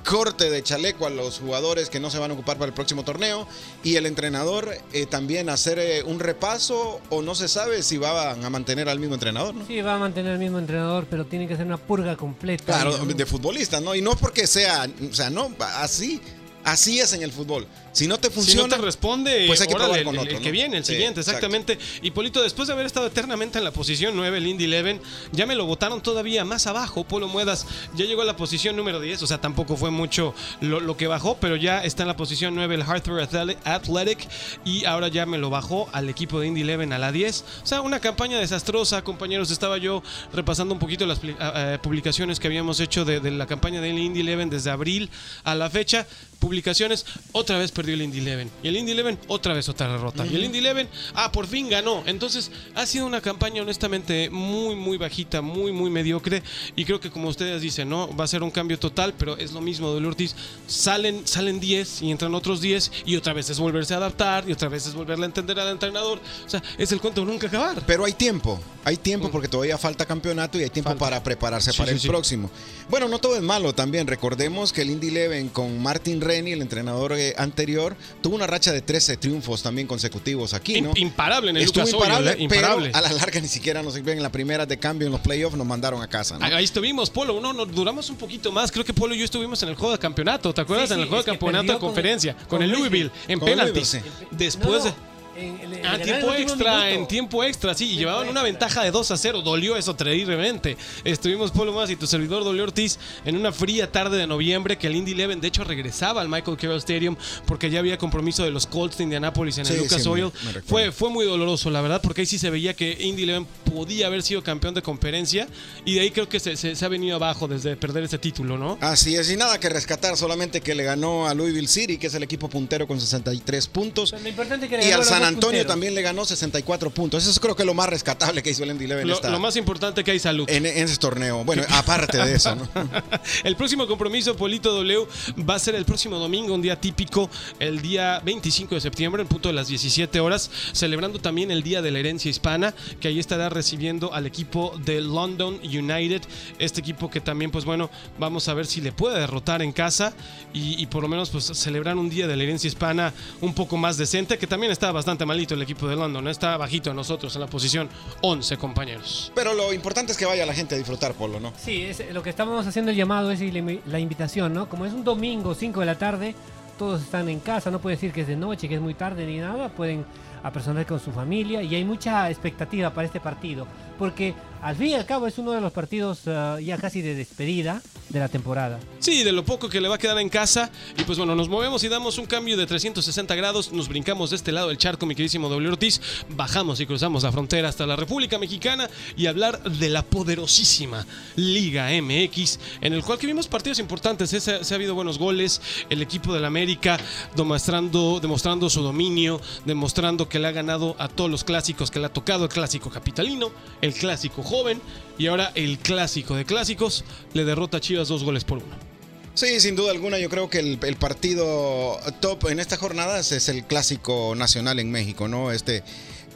corte 0.05 0.49
de 0.49 0.61
chaleco 0.61 1.07
a 1.07 1.09
los 1.09 1.39
jugadores 1.39 1.89
que 1.89 1.99
no 1.99 2.09
se 2.09 2.19
van 2.19 2.31
a 2.31 2.33
ocupar 2.35 2.57
para 2.57 2.67
el 2.67 2.73
próximo 2.73 3.03
torneo 3.03 3.47
y 3.83 3.95
el 3.95 4.05
entrenador 4.05 4.77
eh, 4.93 5.05
también 5.07 5.49
hacer 5.49 5.79
eh, 5.79 6.03
un 6.03 6.19
repaso 6.19 7.01
o 7.09 7.21
no 7.21 7.33
se 7.33 7.47
sabe 7.47 7.81
si 7.81 7.97
van 7.97 8.45
a 8.45 8.49
mantener 8.49 8.89
al 8.89 8.99
mismo 8.99 9.15
entrenador, 9.15 9.55
¿no? 9.55 9.65
Sí, 9.65 9.81
va 9.81 9.95
a 9.95 9.99
mantener 9.99 10.33
el 10.33 10.39
mismo 10.39 10.59
entrenador, 10.59 11.07
pero 11.09 11.25
tiene 11.25 11.47
que 11.47 11.55
ser 11.55 11.65
una 11.65 11.77
purga 11.77 12.15
completa. 12.15 12.65
Claro, 12.65 12.97
de 12.97 13.25
futbolista, 13.25 13.81
¿no? 13.81 13.95
Y 13.95 14.01
no 14.01 14.15
porque 14.15 14.45
sea, 14.45 14.87
o 15.09 15.13
sea, 15.13 15.29
no, 15.29 15.51
así, 15.59 16.21
así 16.63 16.99
es 16.99 17.13
en 17.13 17.23
el 17.23 17.31
fútbol. 17.31 17.65
Si 17.97 18.07
no 18.07 18.17
te 18.17 18.27
Si 18.29 18.33
funciona, 18.33 18.67
no 18.67 18.75
te 18.75 18.81
responde, 18.81 19.45
pues 19.47 19.61
hay 19.61 19.67
que 19.67 19.75
órale, 19.75 19.89
probar 20.01 20.05
con 20.05 20.15
el, 20.15 20.21
otro, 20.21 20.37
el 20.37 20.43
que 20.43 20.51
viene, 20.51 20.77
el 20.77 20.85
Sí, 20.85 20.93
siguiente, 20.93 21.21
exacto. 21.21 21.45
exactamente. 21.47 21.79
Y 22.01 22.11
Polito, 22.11 22.41
después 22.41 22.67
de 22.67 22.73
haber 22.73 22.85
estado 22.85 23.07
eternamente 23.07 23.57
en 23.57 23.63
la 23.63 23.71
posición 23.71 24.15
9, 24.15 24.37
el 24.37 24.47
Indy 24.47 24.65
11, 24.73 24.99
ya 25.31 25.45
me 25.45 25.55
lo 25.55 25.65
botaron 25.65 26.01
todavía 26.01 26.45
más 26.45 26.67
abajo. 26.67 27.03
Polo 27.03 27.27
Muedas 27.27 27.65
ya 27.95 28.05
llegó 28.05 28.21
a 28.21 28.25
la 28.25 28.35
posición 28.37 28.75
número 28.75 28.99
10, 28.99 29.23
o 29.23 29.27
sea, 29.27 29.39
tampoco 29.41 29.75
fue 29.77 29.91
mucho 29.91 30.33
lo, 30.61 30.79
lo 30.79 30.95
que 30.97 31.07
bajó, 31.07 31.37
pero 31.39 31.55
ya 31.55 31.83
está 31.83 32.03
en 32.03 32.07
la 32.07 32.17
posición 32.17 32.55
9 32.55 32.75
el 32.75 32.81
Hartford 32.81 33.19
Athletic- 33.65 34.27
y 34.65 34.85
ahora 34.85 35.07
ya 35.07 35.25
me 35.25 35.37
lo 35.37 35.49
bajó 35.49 35.89
al 35.93 36.09
equipo 36.09 36.39
de 36.39 36.47
Indy 36.47 36.63
11 36.63 36.93
a 36.93 36.97
la 36.99 37.11
10. 37.11 37.43
O 37.63 37.67
sea, 37.67 37.81
una 37.81 37.99
campaña 37.99 38.37
desastrosa, 38.39 39.03
compañeros. 39.03 39.51
Estaba 39.51 39.77
yo 39.77 40.03
repasando 40.33 40.73
un 40.73 40.79
poquito 40.79 41.05
las 41.05 41.19
ah, 41.39 41.53
eh, 41.55 41.79
publicaciones 41.81 42.39
que 42.39 42.47
habíamos 42.47 42.79
hecho 42.79 43.05
de, 43.05 43.19
de 43.19 43.31
la 43.31 43.45
campaña 43.47 43.81
del 43.81 43.97
Indy 43.97 44.21
11 44.21 44.45
desde 44.55 44.69
abril 44.69 45.09
a 45.43 45.55
la 45.55 45.69
fecha. 45.69 46.05
Publicaciones, 46.39 47.05
otra 47.31 47.57
vez 47.57 47.71
perdió 47.87 47.93
el 47.95 48.01
Indy 48.01 48.19
11. 48.31 48.47
Y 48.63 48.67
el 48.67 48.77
Indy 48.77 48.99
11, 48.99 49.17
otra 49.27 49.53
vez 49.53 49.69
otra 49.69 49.87
derrota. 49.91 50.25
Y 50.25 50.35
el 50.35 50.43
Indy 50.43 50.59
11, 50.65 50.87
ah, 51.13 51.31
por 51.31 51.47
fin 51.47 51.69
ganó. 51.69 52.03
Entonces, 52.05 52.51
ha 52.75 52.85
sido 52.85 53.05
una 53.05 53.21
campaña 53.21 53.61
honestamente 53.61 54.29
muy, 54.29 54.75
muy 54.75 54.97
bajita, 54.97 55.41
muy, 55.41 55.71
muy 55.71 55.89
mediocre. 55.89 56.43
Y 56.75 56.85
creo 56.85 56.99
que 56.99 57.09
como 57.09 57.29
ustedes 57.29 57.61
dicen, 57.61 57.89
¿no? 57.89 58.13
Va 58.15 58.25
a 58.25 58.27
ser 58.27 58.43
un 58.43 58.51
cambio 58.51 58.77
total, 58.77 59.13
pero 59.17 59.37
es 59.37 59.51
lo 59.53 59.61
mismo 59.61 59.93
de 59.93 60.05
Ortiz. 60.05 60.35
Salen, 60.67 61.25
salen 61.27 61.59
10 61.59 62.01
y 62.01 62.11
entran 62.11 62.33
otros 62.35 62.61
10 62.61 62.91
y 63.05 63.15
otra 63.15 63.33
vez 63.33 63.49
es 63.49 63.59
volverse 63.59 63.93
a 63.93 63.97
adaptar 63.97 64.47
y 64.47 64.51
otra 64.51 64.69
vez 64.69 64.85
es 64.87 64.93
volverle 64.93 65.25
a 65.25 65.27
entender 65.27 65.59
al 65.59 65.69
entrenador. 65.69 66.19
O 66.45 66.49
sea, 66.49 66.61
es 66.77 66.91
el 66.91 66.99
cuento 67.01 67.23
nunca 67.25 67.47
acabar. 67.47 67.81
Pero 67.85 68.05
hay 68.05 68.13
tiempo, 68.13 68.59
hay 68.83 68.97
tiempo 68.97 69.29
porque 69.31 69.47
todavía 69.47 69.77
falta 69.77 70.05
campeonato 70.05 70.57
y 70.59 70.63
hay 70.63 70.69
tiempo 70.69 70.87
Mm. 70.87 70.87
Falta. 70.87 71.05
para 71.05 71.23
prepararse 71.23 71.71
Sí, 71.71 71.77
para 71.77 71.89
sí, 71.89 71.95
el 71.95 71.99
sí. 72.01 72.07
próximo. 72.07 72.49
Bueno, 72.89 73.07
no 73.09 73.19
todo 73.19 73.35
es 73.35 73.41
malo 73.41 73.73
también. 73.73 74.07
Recordemos 74.07 74.71
que 74.71 74.81
el 74.83 74.89
Indy 74.91 75.09
Leven 75.11 75.49
con 75.49 75.81
Martin 75.81 76.21
Rennie, 76.21 76.53
el 76.53 76.61
entrenador 76.61 77.11
eh, 77.13 77.33
anterior, 77.77 77.95
tuvo 78.21 78.35
una 78.35 78.47
racha 78.47 78.71
de 78.71 78.81
13 78.81 79.17
triunfos 79.17 79.61
también 79.63 79.87
consecutivos 79.87 80.53
aquí, 80.53 80.81
¿no? 80.81 80.91
Im- 80.93 80.97
Imparable 80.99 81.49
en 81.51 81.57
el 81.57 81.63
Estuvo 81.63 81.83
Lucas 81.85 81.93
imparable, 81.93 82.29
Oil, 82.31 82.39
¿eh? 82.39 82.43
Imparable. 82.43 82.89
pero 82.91 82.97
a 83.05 83.09
la 83.09 83.13
larga 83.13 83.39
ni 83.39 83.47
siquiera 83.47 83.83
nos 83.83 83.93
ven 84.01 84.17
en 84.17 84.23
la 84.23 84.31
primera 84.31 84.65
de 84.65 84.77
cambio 84.77 85.05
en 85.07 85.11
los 85.11 85.21
playoffs, 85.21 85.55
nos 85.57 85.67
mandaron 85.67 86.01
a 86.01 86.07
casa. 86.07 86.37
¿no? 86.37 86.45
Ahí 86.45 86.63
estuvimos, 86.63 87.09
Polo. 87.09 87.39
No, 87.39 87.53
no, 87.53 87.65
duramos 87.65 88.09
un 88.09 88.15
poquito 88.17 88.51
más. 88.51 88.71
Creo 88.71 88.83
que 88.85 88.93
Polo 88.93 89.13
y 89.15 89.19
yo 89.19 89.25
estuvimos 89.25 89.61
en 89.63 89.69
el 89.69 89.75
juego 89.75 89.91
de 89.93 89.99
campeonato. 89.99 90.53
¿Te 90.53 90.61
acuerdas? 90.61 90.89
Sí, 90.89 90.95
en 90.95 91.01
el 91.01 91.07
juego 91.07 91.23
de 91.23 91.31
campeonato 91.31 91.73
de 91.73 91.79
conferencia. 91.79 92.33
Con, 92.35 92.45
con 92.47 92.63
el 92.63 92.71
Louisville. 92.71 93.11
En 93.27 93.39
penaltis. 93.39 93.97
Después 94.31 94.83
No, 94.83 94.85
de. 94.85 94.93
En- 95.37 95.73
en- 95.73 95.85
A 95.85 95.95
en 95.95 96.01
tiempo 96.01 96.33
extra, 96.33 96.71
minuto. 96.77 96.87
en 97.01 97.07
tiempo 97.07 97.43
extra, 97.43 97.73
sí, 97.73 97.83
y 97.85 97.87
Tiempo 97.89 97.99
llevaban 98.01 98.29
una 98.29 98.43
ventaja 98.43 98.83
de 98.83 98.91
2 98.91 99.11
a 99.11 99.17
0. 99.17 99.41
Dolió 99.41 99.77
eso 99.77 99.95
terriblemente. 99.95 100.77
Estuvimos 101.03 101.51
Polo 101.51 101.71
más 101.73 101.89
y 101.89 101.95
tu 101.95 102.07
servidor 102.07 102.43
Dolio 102.43 102.63
Ortiz 102.63 102.97
en 103.25 103.35
una 103.37 103.51
fría 103.51 103.91
tarde 103.91 104.17
de 104.17 104.27
noviembre 104.27 104.77
que 104.77 104.87
el 104.87 104.95
Indy 104.95 105.13
11 105.21 105.35
de 105.41 105.47
hecho 105.47 105.63
regresaba 105.63 106.21
al 106.21 106.29
Michael 106.29 106.57
Carroll 106.57 106.77
Stadium 106.79 107.15
porque 107.45 107.69
ya 107.69 107.79
había 107.79 107.97
compromiso 107.97 108.43
de 108.43 108.51
los 108.51 108.65
Colts 108.67 108.97
de 108.97 109.03
Indianapolis 109.03 109.57
en 109.59 109.67
el 109.67 109.77
Lucas 109.77 110.01
sí, 110.03 110.09
Oil. 110.09 110.31
me 110.53 110.61
fue, 110.61 110.91
fue 110.91 111.09
muy 111.09 111.25
doloroso, 111.25 111.69
la 111.69 111.81
verdad, 111.81 112.01
porque 112.01 112.21
ahí 112.21 112.27
sí 112.27 112.37
se 112.39 112.49
veía 112.49 112.73
que 112.73 112.97
Indy 112.99 113.29
11 113.31 113.49
podía 113.73 114.07
haber 114.07 114.23
sido 114.23 114.43
campeón 114.43 114.73
de 114.73 114.81
conferencia 114.81 115.47
y 115.85 115.93
de 115.95 116.01
ahí 116.01 116.11
creo 116.11 116.27
que 116.27 116.39
se, 116.39 116.57
se- 116.57 116.75
se 116.75 116.85
ha 116.85 116.87
venido 116.87 117.15
abajo 117.15 117.47
desde 117.47 117.75
perder 117.75 118.03
ese 118.03 118.17
título, 118.17 118.57
¿no? 118.57 118.77
Así 118.81 119.15
es, 119.15 119.29
y 119.31 119.37
nada 119.37 119.59
que 119.59 119.69
rescatar, 119.69 120.17
solamente 120.17 120.61
que 120.61 120.73
le 120.75 120.83
ganó 120.83 121.27
a 121.27 121.33
Louisville 121.33 121.67
City, 121.67 121.97
que 121.97 122.07
es 122.07 122.13
el 122.15 122.23
equipo 122.23 122.49
puntero 122.49 122.87
con 122.87 122.99
63 122.99 123.67
puntos. 123.67 124.11
Pero 124.11 124.23
lo 124.23 124.29
importante 124.29 124.65
es 124.65 124.69
que 124.69 124.77
le 124.77 124.87
Y 124.87 124.91
al 124.91 125.03
San 125.05 125.23
Antonio 125.27 125.47
punteros. 125.59 125.67
también 125.67 125.95
le 125.95 126.01
ganó 126.01 126.25
64 126.25 126.89
puntos. 126.89 127.25
Eso 127.27 127.39
creo 127.41 127.55
que 127.55 127.63
es 127.63 127.67
lo 127.67 127.73
más 127.73 127.89
rescatable 127.89 128.41
que 128.43 128.49
hizo 128.51 128.63
el 128.63 128.71
Indy 128.71 128.85
Eleven 128.85 129.07
Lo, 129.07 129.13
esta- 129.15 129.29
lo 129.29 129.39
más 129.39 129.55
importante 129.55 130.03
que 130.03 130.11
hay 130.11 130.19
salud. 130.19 130.49
en, 130.49 130.65
en 130.65 130.77
ese 130.85 130.97
torneo. 130.97 131.43
Bueno, 131.43 131.63
aparte 131.69 132.17
de 132.17 132.33
eso, 132.35 132.55
¿no? 132.55 132.67
El 133.43 133.55
próximo 133.55 133.87
compromiso 133.87 134.35
Polito 134.35 134.73
W 134.73 135.07
va 135.47 135.55
a 135.55 135.59
ser 135.59 135.75
el 135.75 135.85
próximo 135.85 136.17
domingo, 136.17 136.53
un 136.53 136.61
día 136.61 136.79
típico, 136.79 137.29
el 137.59 137.81
día 137.81 138.21
25 138.23 138.75
de 138.75 138.81
septiembre, 138.81 139.21
en 139.21 139.27
punto 139.27 139.49
de 139.49 139.53
las 139.53 139.67
17 139.67 140.19
horas, 140.19 140.49
celebrando 140.73 141.19
también 141.19 141.51
el 141.51 141.63
Día 141.63 141.81
de 141.81 141.91
la 141.91 141.99
Herencia 141.99 142.29
Hispana, 142.29 142.73
que 142.99 143.07
ahí 143.07 143.19
estará 143.19 143.49
recibiendo 143.49 144.13
al 144.13 144.25
equipo 144.25 144.73
de 144.85 145.01
London 145.01 145.59
United, 145.63 146.21
este 146.59 146.79
equipo 146.81 147.09
que 147.09 147.21
también, 147.21 147.51
pues 147.51 147.65
bueno, 147.65 147.89
vamos 148.19 148.47
a 148.47 148.53
ver 148.53 148.65
si 148.65 148.81
le 148.81 148.91
puede 148.91 149.19
derrotar 149.19 149.61
en 149.61 149.71
casa 149.71 150.13
y, 150.53 150.81
y 150.81 150.85
por 150.87 151.03
lo 151.03 151.09
menos 151.09 151.29
pues 151.29 151.45
celebrar 151.45 151.95
un 151.97 152.09
Día 152.09 152.27
de 152.27 152.35
la 152.35 152.43
Herencia 152.43 152.67
Hispana 152.67 153.13
un 153.41 153.53
poco 153.53 153.77
más 153.77 153.97
decente, 153.97 154.37
que 154.37 154.47
también 154.47 154.71
está 154.71 154.91
bastante 154.91 155.16
malito 155.25 155.53
el 155.53 155.61
equipo 155.61 155.87
de 155.87 155.95
London, 155.95 156.23
¿no? 156.23 156.29
está 156.29 156.57
bajito 156.57 156.91
a 156.91 156.93
nosotros 156.93 157.35
en 157.35 157.41
la 157.41 157.47
posición 157.47 157.89
11, 158.21 158.57
compañeros. 158.57 159.31
Pero 159.35 159.53
lo 159.53 159.73
importante 159.73 160.11
es 160.11 160.17
que 160.17 160.25
vaya 160.25 160.45
la 160.45 160.53
gente 160.53 160.75
a 160.75 160.77
disfrutar, 160.77 161.13
Polo, 161.13 161.39
¿no? 161.39 161.53
Sí, 161.57 161.83
es, 161.83 162.03
lo 162.13 162.23
que 162.23 162.29
estamos 162.29 162.65
haciendo 162.65 162.91
el 162.91 162.97
llamado 162.97 163.31
es 163.31 163.41
la, 163.41 163.77
la 163.85 163.99
invitación, 163.99 164.53
¿no? 164.53 164.69
Como 164.69 164.85
es 164.85 164.93
un 164.93 165.03
domingo, 165.03 165.53
5 165.53 165.79
de 165.79 165.85
la 165.85 165.97
tarde, 165.97 166.35
todos 166.77 167.01
están 167.01 167.27
en 167.29 167.39
casa, 167.39 167.71
no 167.71 167.79
puede 167.79 167.95
decir 167.95 168.11
que 168.11 168.21
es 168.21 168.27
de 168.27 168.35
noche, 168.35 168.69
que 168.69 168.75
es 168.75 168.81
muy 168.81 168.93
tarde 168.93 169.25
ni 169.25 169.37
nada, 169.37 169.69
pueden 169.69 170.05
apersonar 170.43 170.85
con 170.85 170.99
su 170.99 171.11
familia 171.11 171.61
y 171.61 171.75
hay 171.75 171.83
mucha 171.83 172.29
expectativa 172.29 172.91
para 172.91 173.07
este 173.07 173.19
partido, 173.19 173.67
porque 173.97 174.33
al 174.61 174.75
fin 174.75 174.87
y 174.87 174.93
al 174.95 175.05
cabo 175.05 175.27
es 175.27 175.37
uno 175.37 175.51
de 175.51 175.61
los 175.61 175.71
partidos 175.71 176.21
ah, 176.27 176.59
ya 176.61 176.77
casi 176.77 177.01
de 177.01 177.15
despedida 177.15 177.81
de 178.09 178.19
la 178.19 178.29
temporada. 178.29 178.79
Sí, 178.99 179.23
de 179.23 179.31
lo 179.31 179.43
poco 179.43 179.69
que 179.69 179.81
le 179.81 179.87
va 179.87 179.95
a 179.95 179.97
quedar 179.97 180.17
en 180.19 180.29
casa. 180.29 180.71
Y 180.97 181.03
pues 181.03 181.17
bueno, 181.17 181.35
nos 181.35 181.49
movemos 181.49 181.83
y 181.83 181.89
damos 181.89 182.17
un 182.17 182.25
cambio 182.25 182.57
de 182.57 182.65
360 182.65 183.35
grados. 183.35 183.71
Nos 183.71 183.89
brincamos 183.89 184.29
de 184.29 184.37
este 184.37 184.51
lado 184.51 184.69
del 184.69 184.77
charco, 184.77 185.05
mi 185.05 185.15
queridísimo 185.15 185.49
W. 185.49 185.69
Ortiz. 185.69 186.01
Bajamos 186.29 186.79
y 186.79 186.85
cruzamos 186.85 187.23
la 187.23 187.31
frontera 187.31 187.69
hasta 187.69 187.85
la 187.85 187.95
República 187.95 188.37
Mexicana 188.39 188.89
y 189.15 189.27
hablar 189.27 189.61
de 189.63 189.89
la 189.89 190.03
poderosísima 190.03 191.05
Liga 191.35 191.89
MX, 192.01 192.59
en 192.81 192.93
el 192.93 193.03
cual 193.03 193.19
que 193.19 193.27
vimos 193.27 193.47
partidos 193.47 193.79
importantes. 193.79 194.31
¿eh? 194.33 194.39
Se, 194.39 194.63
se 194.63 194.73
ha 194.73 194.75
habido 194.75 194.95
buenos 194.95 195.17
goles. 195.17 195.61
El 195.89 196.01
equipo 196.01 196.33
del 196.33 196.45
América 196.45 196.97
demostrando, 197.35 198.19
demostrando 198.21 198.69
su 198.69 198.81
dominio, 198.81 199.41
demostrando 199.65 200.29
que 200.29 200.39
le 200.39 200.47
ha 200.47 200.51
ganado 200.51 200.95
a 200.97 201.09
todos 201.09 201.29
los 201.29 201.43
clásicos 201.43 201.91
que 201.91 201.99
le 201.99 202.05
ha 202.05 202.13
tocado. 202.13 202.45
El 202.45 202.49
clásico 202.49 202.89
capitalino, 202.89 203.51
el 203.81 203.93
clásico 203.93 204.43
joven 204.47 204.81
y 205.17 205.27
ahora 205.27 205.51
el 205.53 205.77
clásico 205.77 206.35
de 206.35 206.45
clásicos. 206.45 207.03
Le 207.33 207.45
derrota 207.45 207.77
a 207.77 207.79
Chivas 207.79 208.07
dos 208.07 208.23
goles 208.23 208.43
por 208.43 208.57
uno. 208.59 208.87
Sí, 209.35 209.59
sin 209.59 209.75
duda 209.75 209.91
alguna, 209.91 210.17
yo 210.17 210.31
creo 210.31 210.49
que 210.49 210.57
el, 210.57 210.97
partido 210.97 211.99
top 212.21 212.49
en 212.49 212.59
esta 212.59 212.75
jornada 212.75 213.19
es 213.19 213.49
el 213.49 213.65
clásico 213.65 214.33
nacional 214.35 214.79
en 214.79 214.89
México, 214.89 215.27
¿no? 215.27 215.51
Este 215.51 215.83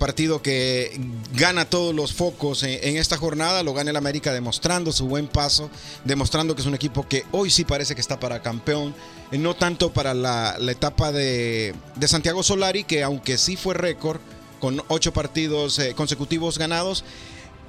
partido 0.01 0.41
que 0.41 0.99
gana 1.35 1.65
todos 1.65 1.93
los 1.93 2.11
focos 2.13 2.63
en, 2.63 2.97
esta 2.97 3.17
jornada, 3.17 3.61
lo 3.61 3.75
gana 3.75 3.91
el 3.91 3.95
América 3.97 4.33
demostrando 4.33 4.91
su 4.91 5.05
buen 5.05 5.27
paso, 5.27 5.69
demostrando 6.05 6.55
que 6.55 6.61
es 6.61 6.67
un 6.67 6.73
equipo 6.73 7.07
que 7.07 7.23
hoy 7.31 7.51
sí 7.51 7.65
parece 7.65 7.93
que 7.93 8.01
está 8.01 8.19
para 8.19 8.41
campeón, 8.41 8.95
eh, 9.31 9.37
no 9.37 9.55
tanto 9.55 9.93
para 9.93 10.15
la, 10.15 10.57
etapa 10.69 11.11
de, 11.11 11.75
de, 11.97 12.07
Santiago 12.07 12.41
Solari, 12.41 12.83
que 12.83 13.03
aunque 13.03 13.37
sí 13.37 13.55
fue 13.55 13.75
récord, 13.75 14.19
con 14.59 14.81
ocho 14.87 15.13
partidos 15.13 15.77
eh, 15.77 15.93
consecutivos 15.95 16.57
ganados, 16.57 17.03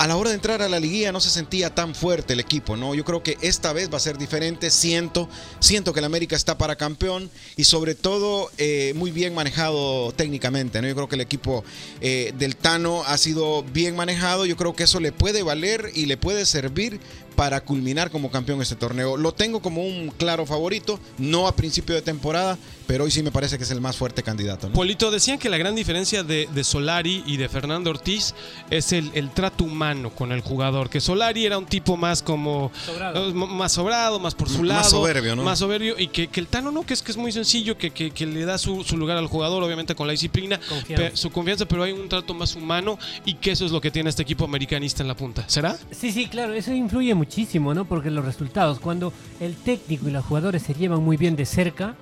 a 0.03 0.09
la 0.09 0.17
hora 0.17 0.31
de 0.31 0.35
entrar 0.35 0.61
a 0.63 0.69
la 0.69 0.81
liguilla 0.81 1.13
no 1.13 1.21
se 1.21 1.31
sentía 1.31 1.73
tan 1.73 1.95
fuerte 1.95 2.33
el 2.33 2.41
equipo, 2.41 2.77
¿no? 2.77 2.93
Yo 2.93 3.05
creo 3.05 3.23
que 3.23 3.39
esta 3.41 3.73
vez 3.73 3.89
va 3.89 3.99
a 3.99 4.01
ser 4.01 4.19
diferente. 4.19 4.69
Siento, 4.69 5.29
siento 5.61 5.93
que 5.93 6.01
el 6.01 6.05
América 6.05 6.35
está 6.35 6.59
para 6.59 6.75
campeón 6.75 7.31
y 7.57 7.63
sobre 7.63 7.95
todo 7.95 8.51
eh, 8.59 8.95
muy 8.97 9.13
bien 9.13 9.33
manejado 9.33 10.11
técnicamente, 10.11 10.83
¿no? 10.83 10.89
Yo 10.89 10.97
creo 10.97 11.09
que 11.09 11.15
el 11.15 11.21
equipo 11.21 11.63
eh, 12.01 12.35
del 12.37 12.57
Tano 12.57 13.05
ha 13.07 13.17
sido 13.17 13.63
bien 13.63 13.95
manejado. 13.95 14.45
Yo 14.45 14.57
creo 14.57 14.75
que 14.75 14.83
eso 14.83 14.99
le 14.99 15.13
puede 15.13 15.45
valer 15.45 15.93
y 15.95 16.07
le 16.07 16.17
puede 16.17 16.47
servir 16.47 16.99
para 17.35 17.62
culminar 17.62 18.11
como 18.11 18.31
campeón 18.31 18.61
este 18.62 18.77
torneo. 18.77 19.17
Lo 19.17 19.33
tengo 19.33 19.61
como 19.61 19.83
un 19.83 20.11
claro 20.17 20.47
favorito, 20.47 20.99
no 21.19 21.47
a 21.47 21.57
principio 21.57 21.95
de 21.95 22.03
temporada, 22.03 22.59
pero 22.87 23.05
hoy 23.05 23.11
sí 23.11 23.23
me 23.23 23.31
parece 23.31 23.59
que 23.59 23.65
es 23.65 23.71
el 23.71 23.81
más 23.81 23.97
fuerte 23.97 24.23
candidato. 24.23 24.69
¿no? 24.69 24.75
Polito, 24.75 25.11
decían 25.11 25.39
que 25.39 25.49
la 25.49 25.57
gran 25.57 25.75
diferencia 25.75 26.23
de, 26.23 26.49
de 26.53 26.65
Solari 26.65 27.23
y 27.27 27.37
de 27.37 27.49
Fernando 27.49 27.91
Ortiz 27.91 28.35
es 28.71 28.93
el, 28.93 29.11
el, 29.15 29.31
trato 29.31 29.65
humano 29.65 30.11
con 30.11 30.33
el 30.33 30.41
jugador, 30.41 30.91
que 30.91 31.01
Solari 31.01 31.47
era 31.47 31.59
un 31.59 31.67
tipo 31.67 31.97
más 31.97 32.23
como 32.23 32.71
sobrado. 32.85 33.31
Uh, 33.31 33.35
más 33.35 33.73
sobrado, 33.73 34.21
más 34.21 34.35
por 34.35 34.49
su 34.49 34.62
lado, 34.62 34.81
más 34.81 34.91
soberbio, 34.91 35.37
¿no? 35.37 35.43
Más 35.43 35.59
soberbio 35.59 35.99
y 35.99 36.09
que, 36.09 36.29
que 36.29 36.41
el 36.41 36.49
Tano 36.49 36.71
no, 36.71 36.85
que 36.85 36.95
es 36.95 37.03
que 37.03 37.12
es 37.12 37.17
muy 37.17 37.33
sencillo, 37.33 37.79
que, 37.79 37.91
que, 37.91 38.11
que 38.11 38.27
le 38.27 38.45
da 38.45 38.59
su, 38.59 38.85
su, 38.85 38.97
lugar 38.97 39.17
al 39.17 39.27
jugador, 39.27 39.62
obviamente 39.62 39.95
con 39.95 40.07
la 40.07 40.12
disciplina, 40.12 40.61
confianza. 40.69 41.11
Pe, 41.11 41.17
su 41.17 41.31
confianza, 41.31 41.67
pero 41.67 41.83
hay 41.83 41.93
un 41.93 42.09
trato 42.09 42.35
más 42.35 42.55
humano 42.55 42.99
y 43.25 43.35
que 43.35 43.53
eso 43.53 43.65
es 43.65 43.73
lo 43.73 43.81
que 43.81 43.91
tiene 43.91 44.11
este 44.11 44.23
equipo 44.23 44.45
americanista 44.45 45.03
en 45.03 45.09
la 45.09 45.17
punta. 45.17 45.45
¿Será? 45.49 45.79
Sí, 45.91 46.12
sí, 46.12 46.27
claro, 46.27 46.53
eso 46.53 46.73
influye 46.73 47.15
muchísimo, 47.23 47.73
¿no? 47.73 47.85
Porque 47.85 48.11
los 48.11 48.25
resultados, 48.25 48.81
cuando 48.81 49.12
el 49.38 49.55
técnico 49.55 50.09
y 50.09 50.11
los 50.11 50.25
jugadores 50.25 50.61
se 50.62 50.75
llevan 50.75 51.05
muy 51.05 51.17
bien 51.17 51.37
de 51.37 51.47
cerca, 51.47 51.95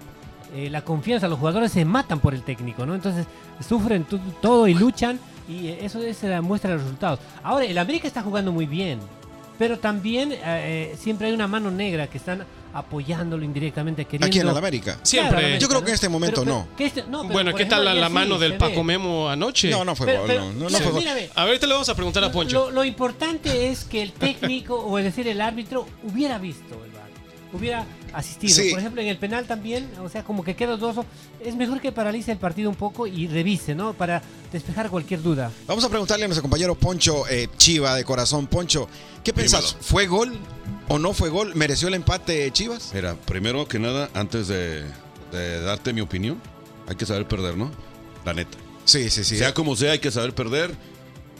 eh, 0.54 0.70
la 0.70 0.80
confianza, 0.80 1.28
los 1.28 1.38
jugadores 1.38 1.72
se 1.72 1.84
matan 1.84 2.20
por 2.20 2.32
el 2.32 2.42
técnico, 2.42 2.86
¿no? 2.86 2.94
Entonces 2.94 3.26
sufren 3.60 4.06
todo 4.40 4.66
y 4.66 4.72
luchan 4.72 5.20
y 5.46 5.68
eso 5.68 6.00
es 6.00 6.22
la 6.22 6.40
muestra 6.40 6.72
los 6.72 6.82
resultados. 6.84 7.18
Ahora, 7.42 7.66
el 7.66 7.76
América 7.76 8.08
está 8.08 8.22
jugando 8.22 8.50
muy 8.50 8.64
bien. 8.64 8.98
pero 9.58 9.78
también 9.78 10.32
eh, 10.32 10.38
eh, 10.44 10.96
siempre 10.96 11.26
hay 11.26 11.34
una 11.34 11.46
mano 11.46 11.70
negra 11.70 12.06
que 12.06 12.16
están 12.16 12.46
apoyándolo 12.72 13.44
indirectamente, 13.44 14.04
queriendo... 14.04 14.26
Aquí 14.26 14.38
en 14.40 14.48
el 14.48 14.56
América. 14.56 14.98
Siempre. 15.02 15.38
Claro, 15.40 15.56
Yo 15.58 15.68
creo 15.68 15.82
que 15.82 15.88
en 15.90 15.94
este 15.94 16.08
momento 16.08 16.42
Pero- 16.44 16.56
no. 16.56 16.68
que 16.76 16.86
este- 16.86 17.02
no, 17.04 17.22
pero, 17.22 17.32
Bueno, 17.32 17.54
¿qué 17.54 17.64
tal 17.66 17.84
la, 17.84 17.94
la 17.94 18.08
mano 18.08 18.36
sí 18.36 18.42
del 18.42 18.56
Paco 18.56 18.76
ve. 18.76 18.84
Memo 18.84 19.28
anoche? 19.28 19.70
No, 19.70 19.84
no 19.84 19.94
fue 19.96 20.06
Pero- 20.06 20.20
gol. 20.20 20.28
pero- 20.28 20.40
no, 20.44 20.52
no, 20.52 20.58
no 20.60 20.66
mira, 20.66 20.78
fue 20.80 20.90
gol. 20.92 21.00
mírame, 21.00 21.30
Ahorita 21.34 21.66
le 21.66 21.72
vamos 21.72 21.88
a 21.88 21.94
preguntar 21.94 22.24
a 22.24 22.32
Poncho. 22.32 22.66
Lo, 22.66 22.70
lo 22.70 22.84
importante 22.84 23.68
es 23.70 23.84
que 23.84 24.02
el 24.02 24.12
técnico, 24.12 24.76
o 24.76 24.98
es 24.98 25.04
decir, 25.04 25.26
el 25.28 25.40
árbitro, 25.40 25.86
hubiera 26.04 26.38
visto 26.38 26.74
el 26.84 26.90
VAR, 26.92 27.08
hubiera 27.52 27.86
asistido. 28.12 28.54
Sí. 28.54 28.70
Por 28.70 28.78
ejemplo, 28.80 29.00
en 29.02 29.08
el 29.08 29.18
penal 29.18 29.46
también, 29.46 29.88
o 30.02 30.08
sea, 30.08 30.22
como 30.24 30.42
que 30.44 30.54
queda 30.56 30.76
dudoso. 30.76 31.04
Es 31.44 31.54
mejor 31.56 31.80
que 31.80 31.90
paralice 31.92 32.32
el 32.32 32.38
partido 32.38 32.68
un 32.70 32.76
poco 32.76 33.06
y 33.06 33.26
revise, 33.26 33.74
¿no? 33.74 33.92
Para 33.94 34.22
despejar 34.52 34.90
cualquier 34.90 35.22
duda. 35.22 35.50
Vamos 35.66 35.84
a 35.84 35.88
preguntarle 35.88 36.24
a 36.24 36.28
nuestro 36.28 36.42
compañero 36.42 36.74
Poncho 36.74 37.26
eh, 37.28 37.48
Chiva 37.56 37.94
de 37.94 38.04
corazón. 38.04 38.46
Poncho, 38.46 38.88
¿qué? 39.24 39.32
Dímelo. 39.32 39.58
¿Fue 39.80 40.06
gol 40.06 40.38
o 40.90 40.98
no 40.98 41.14
fue 41.14 41.28
gol? 41.28 41.54
¿Mereció 41.54 41.86
el 41.86 41.94
empate 41.94 42.50
Chivas? 42.50 42.90
Mira, 42.92 43.14
primero 43.14 43.66
que 43.68 43.78
nada, 43.78 44.10
antes 44.12 44.48
de, 44.48 44.84
de 45.30 45.60
darte 45.60 45.92
mi 45.92 46.00
opinión, 46.00 46.40
hay 46.88 46.96
que 46.96 47.06
saber 47.06 47.28
perder, 47.28 47.56
¿no? 47.56 47.70
La 48.24 48.34
neta. 48.34 48.58
Sí, 48.84 49.08
sí, 49.08 49.22
sí. 49.22 49.38
Sea 49.38 49.54
como 49.54 49.76
sea, 49.76 49.92
hay 49.92 50.00
que 50.00 50.10
saber 50.10 50.34
perder. 50.34 50.74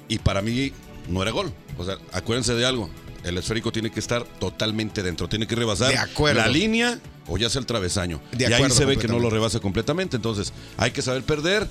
Y 0.06 0.20
para 0.20 0.40
mí 0.40 0.72
no 1.08 1.20
era 1.20 1.32
gol. 1.32 1.52
O 1.76 1.84
sea, 1.84 1.98
acuérdense 2.12 2.54
de 2.54 2.64
algo. 2.64 2.88
El 3.24 3.36
esférico 3.38 3.72
tiene 3.72 3.90
que 3.90 3.98
estar 3.98 4.22
totalmente 4.22 5.02
dentro. 5.02 5.28
Tiene 5.28 5.48
que 5.48 5.56
rebasar 5.56 5.88
De 5.90 5.98
acuerdo. 5.98 6.40
la 6.40 6.46
línea 6.46 7.00
o 7.26 7.36
ya 7.36 7.50
sea 7.50 7.58
el 7.58 7.66
travesaño. 7.66 8.20
De 8.30 8.48
y 8.48 8.52
ahí 8.52 8.70
se 8.70 8.84
ve 8.84 8.98
que 8.98 9.08
no 9.08 9.18
lo 9.18 9.30
rebasa 9.30 9.58
completamente. 9.58 10.14
Entonces, 10.14 10.52
hay 10.76 10.92
que 10.92 11.02
saber 11.02 11.24
perder. 11.24 11.66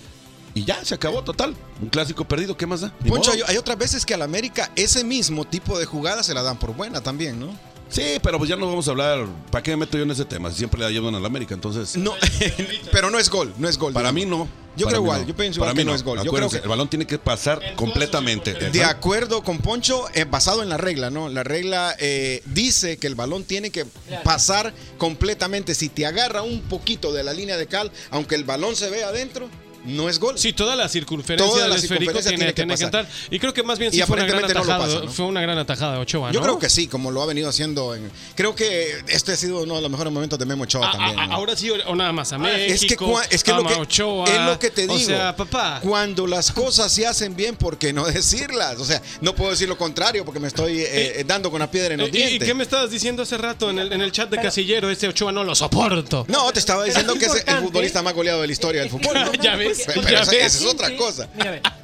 Y 0.53 0.65
ya, 0.65 0.83
se 0.83 0.95
acabó 0.95 1.24
total. 1.24 1.55
Un 1.81 1.88
clásico 1.88 2.27
perdido, 2.27 2.57
¿qué 2.57 2.65
más 2.65 2.81
da? 2.81 2.93
Poncho, 3.07 3.31
hay, 3.31 3.41
hay 3.48 3.55
otras 3.55 3.77
veces 3.77 4.05
que 4.05 4.15
al 4.15 4.21
América 4.21 4.69
ese 4.75 5.05
mismo 5.05 5.45
tipo 5.45 5.79
de 5.79 5.86
jugada 5.86 6.24
se 6.24 6.33
la 6.33 6.41
dan 6.41 6.57
por 6.59 6.75
buena 6.75 7.01
también, 7.01 7.39
¿no? 7.39 7.57
Sí, 7.89 8.19
pero 8.22 8.38
pues 8.38 8.50
ya 8.50 8.55
no 8.55 8.67
vamos 8.67 8.88
a 8.88 8.91
hablar. 8.91 9.25
¿Para 9.51 9.63
qué 9.63 9.72
me 9.72 9.77
meto 9.77 9.98
yo 9.98 10.03
en 10.03 10.12
ese 10.12 10.24
tema? 10.25 10.51
Si 10.51 10.58
Siempre 10.58 10.79
le 10.79 10.91
llevan 10.91 11.15
al 11.15 11.25
América. 11.25 11.55
Entonces, 11.55 11.98
No, 11.98 12.13
pero 12.91 13.10
no 13.10 13.17
es 13.19 13.29
gol, 13.29 13.51
no 13.58 13.67
es 13.67 13.77
gol. 13.77 13.93
Para 13.93 14.12
mí 14.12 14.25
no. 14.25 14.48
Yo 14.77 14.88
creo 14.88 15.01
igual, 15.01 15.22
no. 15.22 15.27
yo 15.27 15.36
pienso 15.36 15.60
Para 15.60 15.72
igual 15.72 15.75
mí 15.75 15.81
que 15.81 15.89
no 15.89 15.96
es 15.96 16.03
gol. 16.03 16.24
Yo 16.24 16.31
creo 16.31 16.50
que- 16.50 16.58
el 16.58 16.69
balón 16.69 16.88
tiene 16.88 17.05
que 17.08 17.17
pasar 17.19 17.60
completamente. 17.75 18.53
De 18.53 18.84
acuerdo 18.84 19.43
con 19.43 19.58
Poncho, 19.58 20.05
eh, 20.13 20.25
basado 20.29 20.62
en 20.63 20.69
la 20.69 20.77
regla, 20.77 21.10
¿no? 21.10 21.27
La 21.27 21.43
regla 21.43 21.96
eh, 22.00 22.41
dice 22.46 22.98
que 22.98 23.08
el 23.08 23.15
balón 23.15 23.43
tiene 23.43 23.72
que 23.72 23.86
pasar 24.24 24.74
completamente. 24.98 25.74
Si 25.75 25.89
te 25.89 26.05
agarra 26.05 26.43
un 26.43 26.62
poquito 26.62 27.12
de 27.12 27.24
la 27.24 27.34
línea 27.34 27.58
de 27.58 27.67
cal, 27.67 27.91
aunque 28.12 28.36
el 28.36 28.43
balón 28.43 28.75
se 28.75 28.89
ve 28.89 29.03
adentro, 29.03 29.50
no 29.86 30.09
es 30.09 30.19
gol. 30.19 30.38
Sí, 30.38 30.53
toda 30.53 30.75
la 30.75 30.88
circunferencia 30.89 31.50
Toda 31.50 31.63
del 31.63 31.69
la 31.71 31.75
esférico 31.77 32.12
circunferencia 32.12 32.29
tiene, 32.31 32.53
tiene 32.53 32.53
que 32.53 32.55
tiene 32.55 32.74
que 32.75 32.86
pasar. 32.86 33.05
entrar. 33.05 33.27
Y 33.31 33.39
creo 33.39 33.53
que 33.53 33.63
más 33.63 33.79
bien 33.79 33.93
Y 33.93 33.98
sí 33.98 34.03
fue 34.03 34.15
una, 34.17 34.25
gran 34.25 34.38
aparentemente 34.43 34.53
no 34.59 34.65
lo 34.65 34.74
atajada, 34.74 34.93
pasa, 35.00 35.05
¿no? 35.05 35.12
fue 35.12 35.25
una 35.25 35.41
gran 35.41 35.57
atajada 35.57 35.93
de 35.93 36.00
Ochoa, 36.00 36.31
Yo 36.31 36.39
¿no? 36.39 36.45
creo 36.45 36.59
que 36.59 36.69
sí, 36.69 36.88
como 36.88 37.12
lo 37.12 37.21
ha 37.21 37.25
venido 37.25 37.50
haciendo. 37.50 37.95
En, 37.95 38.12
creo 38.36 38.55
que 38.55 39.00
este 39.07 39.33
ha 39.33 39.36
sido 39.38 39.62
uno 39.63 39.75
de 39.75 39.81
los 39.81 39.89
mejores 39.91 40.12
momentos 40.13 40.38
de 40.39 40.45
Memo 40.45 40.63
Ochoa 40.63 40.88
Ah, 40.89 40.91
también. 40.91 41.19
ah, 41.19 41.27
¿no? 41.27 41.33
Ahora 41.36 41.55
sí, 41.55 41.69
o 41.69 41.95
nada 41.95 42.12
más 42.12 42.31
a 42.33 42.38
México, 42.38 42.74
Es 42.74 42.81
que, 42.86 42.98
cua- 42.98 43.27
es 43.29 43.43
que, 43.43 43.51
lo 43.53 43.65
que 43.65 43.74
Ochoa, 43.75 44.25
es 44.29 44.41
lo 44.45 44.59
que 44.59 44.69
te 44.69 44.81
digo. 44.83 44.93
O 44.95 45.00
sea, 45.00 45.36
papá. 45.36 45.79
Cuando 45.81 46.27
las 46.27 46.51
cosas 46.51 46.91
se 46.91 47.07
hacen 47.07 47.36
bien, 47.36 47.55
¿por 47.55 47.77
qué 47.77 47.93
no 47.93 48.05
decirlas? 48.07 48.77
O 48.79 48.86
sea, 48.86 49.01
no 49.21 49.33
puedo 49.36 49.51
decir 49.51 49.67
lo 49.69 49.77
contrario 49.77 50.25
porque 50.25 50.39
me 50.39 50.48
estoy 50.48 50.79
eh, 50.81 51.19
eh, 51.19 51.24
dando 51.25 51.50
con 51.51 51.59
la 51.59 51.69
piedra 51.71 51.93
en 51.93 52.00
los 52.01 52.09
¿Y- 52.13 52.21
¿Y, 52.36 52.39
qué 52.39 52.53
me 52.53 52.63
estabas 52.63 52.91
diciendo 52.91 53.24
hace 53.24 53.38
rato 53.38 53.69
en 53.69 53.79
el, 53.79 53.93
en 53.93 54.01
el 54.01 54.12
chat 54.12 54.29
de 54.29 54.38
Casillero? 54.41 54.89
Este 54.89 55.07
Ochoa 55.07 55.31
no 55.31 55.43
lo 55.43 55.55
soporto. 55.55 56.25
No, 56.27 56.51
te 56.51 56.59
estaba 56.59 56.83
diciendo 56.83 57.13
es 57.13 57.19
que 57.19 57.25
es 57.25 57.31
el 57.31 57.38
importante- 57.39 57.65
futbolista 57.65 58.01
más 58.01 58.13
goleado 58.13 58.41
de 58.41 58.48
la 58.48 58.53
historia 58.53 58.81
del 58.81 58.89
fútbol. 58.89 59.13
¿no? 59.13 59.31
Ya 59.41 59.55
ves, 59.55 59.68
Pero 59.85 60.07
esa, 60.19 60.35
es 60.35 60.65
otra 60.65 60.95
cosa. 60.97 61.27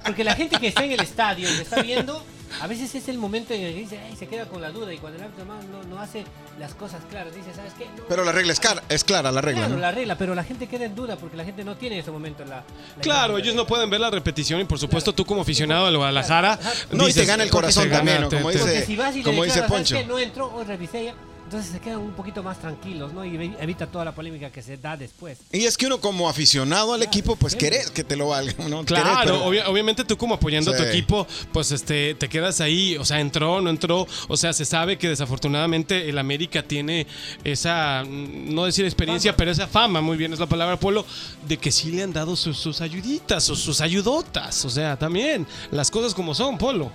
Porque 0.05 0.23
la 0.23 0.35
gente 0.35 0.57
que 0.59 0.67
está 0.67 0.83
en 0.83 0.91
el 0.93 0.99
estadio 1.01 1.49
y 1.49 1.55
que 1.55 1.61
está 1.63 1.81
viendo, 1.81 2.23
a 2.61 2.67
veces 2.67 2.93
es 2.95 3.09
el 3.09 3.17
momento 3.17 3.53
en 3.53 3.61
el 3.63 3.73
que 3.73 3.79
dice, 3.81 3.99
"Ay, 3.99 4.15
se 4.15 4.27
queda 4.27 4.45
con 4.45 4.61
la 4.61 4.71
duda 4.71 4.93
y 4.93 4.97
cuando 4.97 5.17
el 5.17 5.25
árbitro 5.25 5.45
no, 5.45 5.61
no, 5.63 5.83
no 5.83 5.99
hace 5.99 6.23
las 6.59 6.73
cosas 6.73 7.01
claras, 7.09 7.35
dice, 7.35 7.53
¿sabes 7.53 7.73
qué? 7.77 7.85
No, 7.97 8.03
Pero 8.07 8.23
la 8.23 8.31
regla 8.31 8.53
es, 8.53 8.59
cara- 8.61 8.81
es 8.87 9.03
clara, 9.03 9.31
la 9.31 9.41
regla. 9.41 9.61
Claro, 9.61 9.73
¿no? 9.75 9.81
la 9.81 9.91
regla, 9.91 10.17
pero 10.17 10.35
la 10.35 10.43
gente 10.43 10.67
queda 10.67 10.85
en 10.85 10.95
duda 10.95 11.17
porque 11.17 11.35
la 11.35 11.43
gente 11.43 11.65
no 11.65 11.75
tiene 11.75 11.95
en 11.95 12.01
ese 12.01 12.11
momento 12.11 12.45
la... 12.45 12.57
la 12.57 13.01
Claro, 13.01 13.37
ellos 13.37 13.55
no 13.55 13.67
pueden 13.67 13.89
ver 13.89 13.99
la 13.99 14.09
repetición 14.09 14.61
y 14.61 14.63
por 14.63 14.79
supuesto 14.79 15.13
tú 15.13 15.25
como 15.25 15.41
aficionado 15.41 15.85
del 15.87 15.97
Guadalajara 15.97 16.57
No, 16.91 16.95
y 16.95 16.99
te 16.99 17.05
dices, 17.07 17.27
gana 17.27 17.43
el 17.43 17.49
corazón 17.49 17.89
gana, 17.89 17.97
también, 17.97 18.29
Como 18.29 18.51
te- 18.51 18.57
dice- 18.59 18.85
si 18.85 18.95
vas 18.95 19.13
y 19.15 19.17
le 19.17 19.23
como 19.23 19.43
dice 19.43 19.61
declaras, 19.61 19.69
¿sabes 19.87 19.89
Poncho. 19.89 19.95
qué? 20.01 20.05
No 20.13 20.19
entró, 20.19 20.53
hoy 20.55 20.63
revisé 20.65 21.05
ya. 21.05 21.13
Entonces 21.45 21.71
se 21.71 21.79
quedan 21.79 21.99
un 21.99 22.13
poquito 22.13 22.41
más 22.41 22.59
tranquilos, 22.59 23.13
¿no? 23.13 23.23
Y 23.23 23.29
evi- 23.37 23.55
evita 23.59 23.85
toda 23.85 24.03
la 24.03 24.15
polémica 24.15 24.49
que 24.49 24.63
se 24.63 24.77
da 24.77 24.97
después. 24.97 25.37
Y 25.51 25.65
es 25.65 25.77
que 25.77 25.85
uno 25.85 25.99
como 26.01 26.27
aficionado 26.27 26.93
al 26.95 27.03
equipo, 27.03 27.35
pues 27.35 27.53
siempre. 27.53 27.69
querés 27.69 27.91
que 27.91 28.03
te 28.03 28.15
lo 28.15 28.29
valga. 28.29 28.53
¿no? 28.67 28.83
Querés, 28.83 29.03
Claro, 29.03 29.19
pero- 29.23 29.45
obvia- 29.45 29.69
obviamente 29.69 30.03
tú 30.03 30.17
como 30.17 30.33
apoyando 30.35 30.71
a 30.71 30.75
tu 30.77 30.81
equipo, 30.81 31.27
pues 31.53 31.71
este 31.71 32.15
te 32.15 32.29
quedas 32.29 32.61
ahí, 32.61 32.97
o 32.97 33.05
sea, 33.05 33.19
entró, 33.19 33.61
no 33.61 33.69
entró, 33.69 34.07
o 34.27 34.35
sea, 34.37 34.53
se 34.53 34.65
sabe 34.65 34.97
que 34.97 35.07
desafortunadamente 35.07 36.09
el 36.09 36.17
América 36.17 36.63
tiene 36.63 37.05
esa, 37.43 38.03
no 38.07 38.65
decir 38.65 38.83
experiencia, 38.85 39.35
pero 39.37 39.51
esa 39.51 39.67
fama, 39.67 40.01
muy 40.01 40.17
bien 40.17 40.33
es 40.33 40.39
la 40.39 40.47
palabra 40.47 40.79
Polo, 40.79 41.05
de 41.47 41.57
que 41.57 41.71
sí 41.71 41.91
le 41.91 42.01
han 42.01 42.11
dado 42.11 42.35
sus, 42.35 42.57
sus 42.57 42.81
ayuditas, 42.81 43.43
sus, 43.43 43.59
sus 43.59 43.81
ayudotas, 43.81 44.65
o 44.65 44.69
sea, 44.71 44.97
también 44.97 45.45
las 45.69 45.91
cosas 45.91 46.15
como 46.15 46.33
son, 46.33 46.57
Polo. 46.57 46.91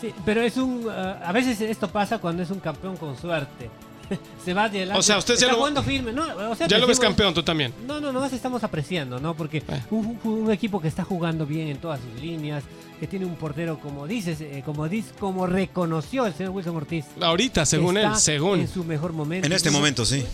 Sí, 0.00 0.12
pero 0.24 0.42
es 0.42 0.56
un... 0.56 0.86
ah, 0.90 1.20
a 1.24 1.30
veces 1.32 1.60
esto 1.60 1.88
pasa 1.88 2.18
cuando 2.18 2.42
es 2.42 2.50
un 2.50 2.58
campeón 2.58 2.96
con 2.96 3.16
suerte. 3.16 3.70
se 4.44 4.54
va 4.54 4.68
de 4.68 4.78
adelante. 4.78 4.98
O 5.00 5.02
sea, 5.02 5.18
usted 5.18 5.34
ya 5.34 5.40
está 5.40 5.52
lo- 5.52 5.58
jugando 5.58 5.82
firme. 5.82 6.12
No, 6.12 6.24
o 6.50 6.54
sea, 6.56 6.66
Ya 6.66 6.78
lo 6.78 6.86
ves 6.86 6.98
campeón 7.00 7.34
tú 7.34 7.42
también. 7.42 7.72
No, 7.86 8.00
no, 8.00 8.12
nomás 8.12 8.32
estamos 8.32 8.62
apreciando, 8.64 9.18
¿no? 9.20 9.34
Porque 9.34 9.58
Eh. 9.58 9.82
un, 9.90 10.18
un- 10.24 10.32
un 10.44 10.52
equipo 10.52 10.80
que 10.80 10.88
está 10.88 11.04
jugando 11.04 11.46
bien 11.46 11.68
en 11.68 11.78
todas 11.78 12.00
sus 12.00 12.20
líneas, 12.22 12.64
que 13.00 13.08
tiene 13.08 13.26
un 13.26 13.34
portero 13.34 13.80
como 13.80 14.06
dices, 14.06 14.40
eh, 14.40 14.62
como 14.64 14.88
dices, 14.88 15.12
como 15.18 15.46
reconoció 15.46 16.26
el 16.26 16.34
señor 16.34 16.52
Wilson 16.52 16.76
Ortiz. 16.76 17.04
Ahorita, 17.20 17.66
según 17.66 17.96
él, 17.98 18.14
según. 18.16 18.60
En 18.60 18.68
su 18.68 18.84
mejor 18.84 19.12
momento. 19.12 19.46
En 19.46 19.52
este 19.52 19.70
momento, 19.70 20.04
sí. 20.04 20.24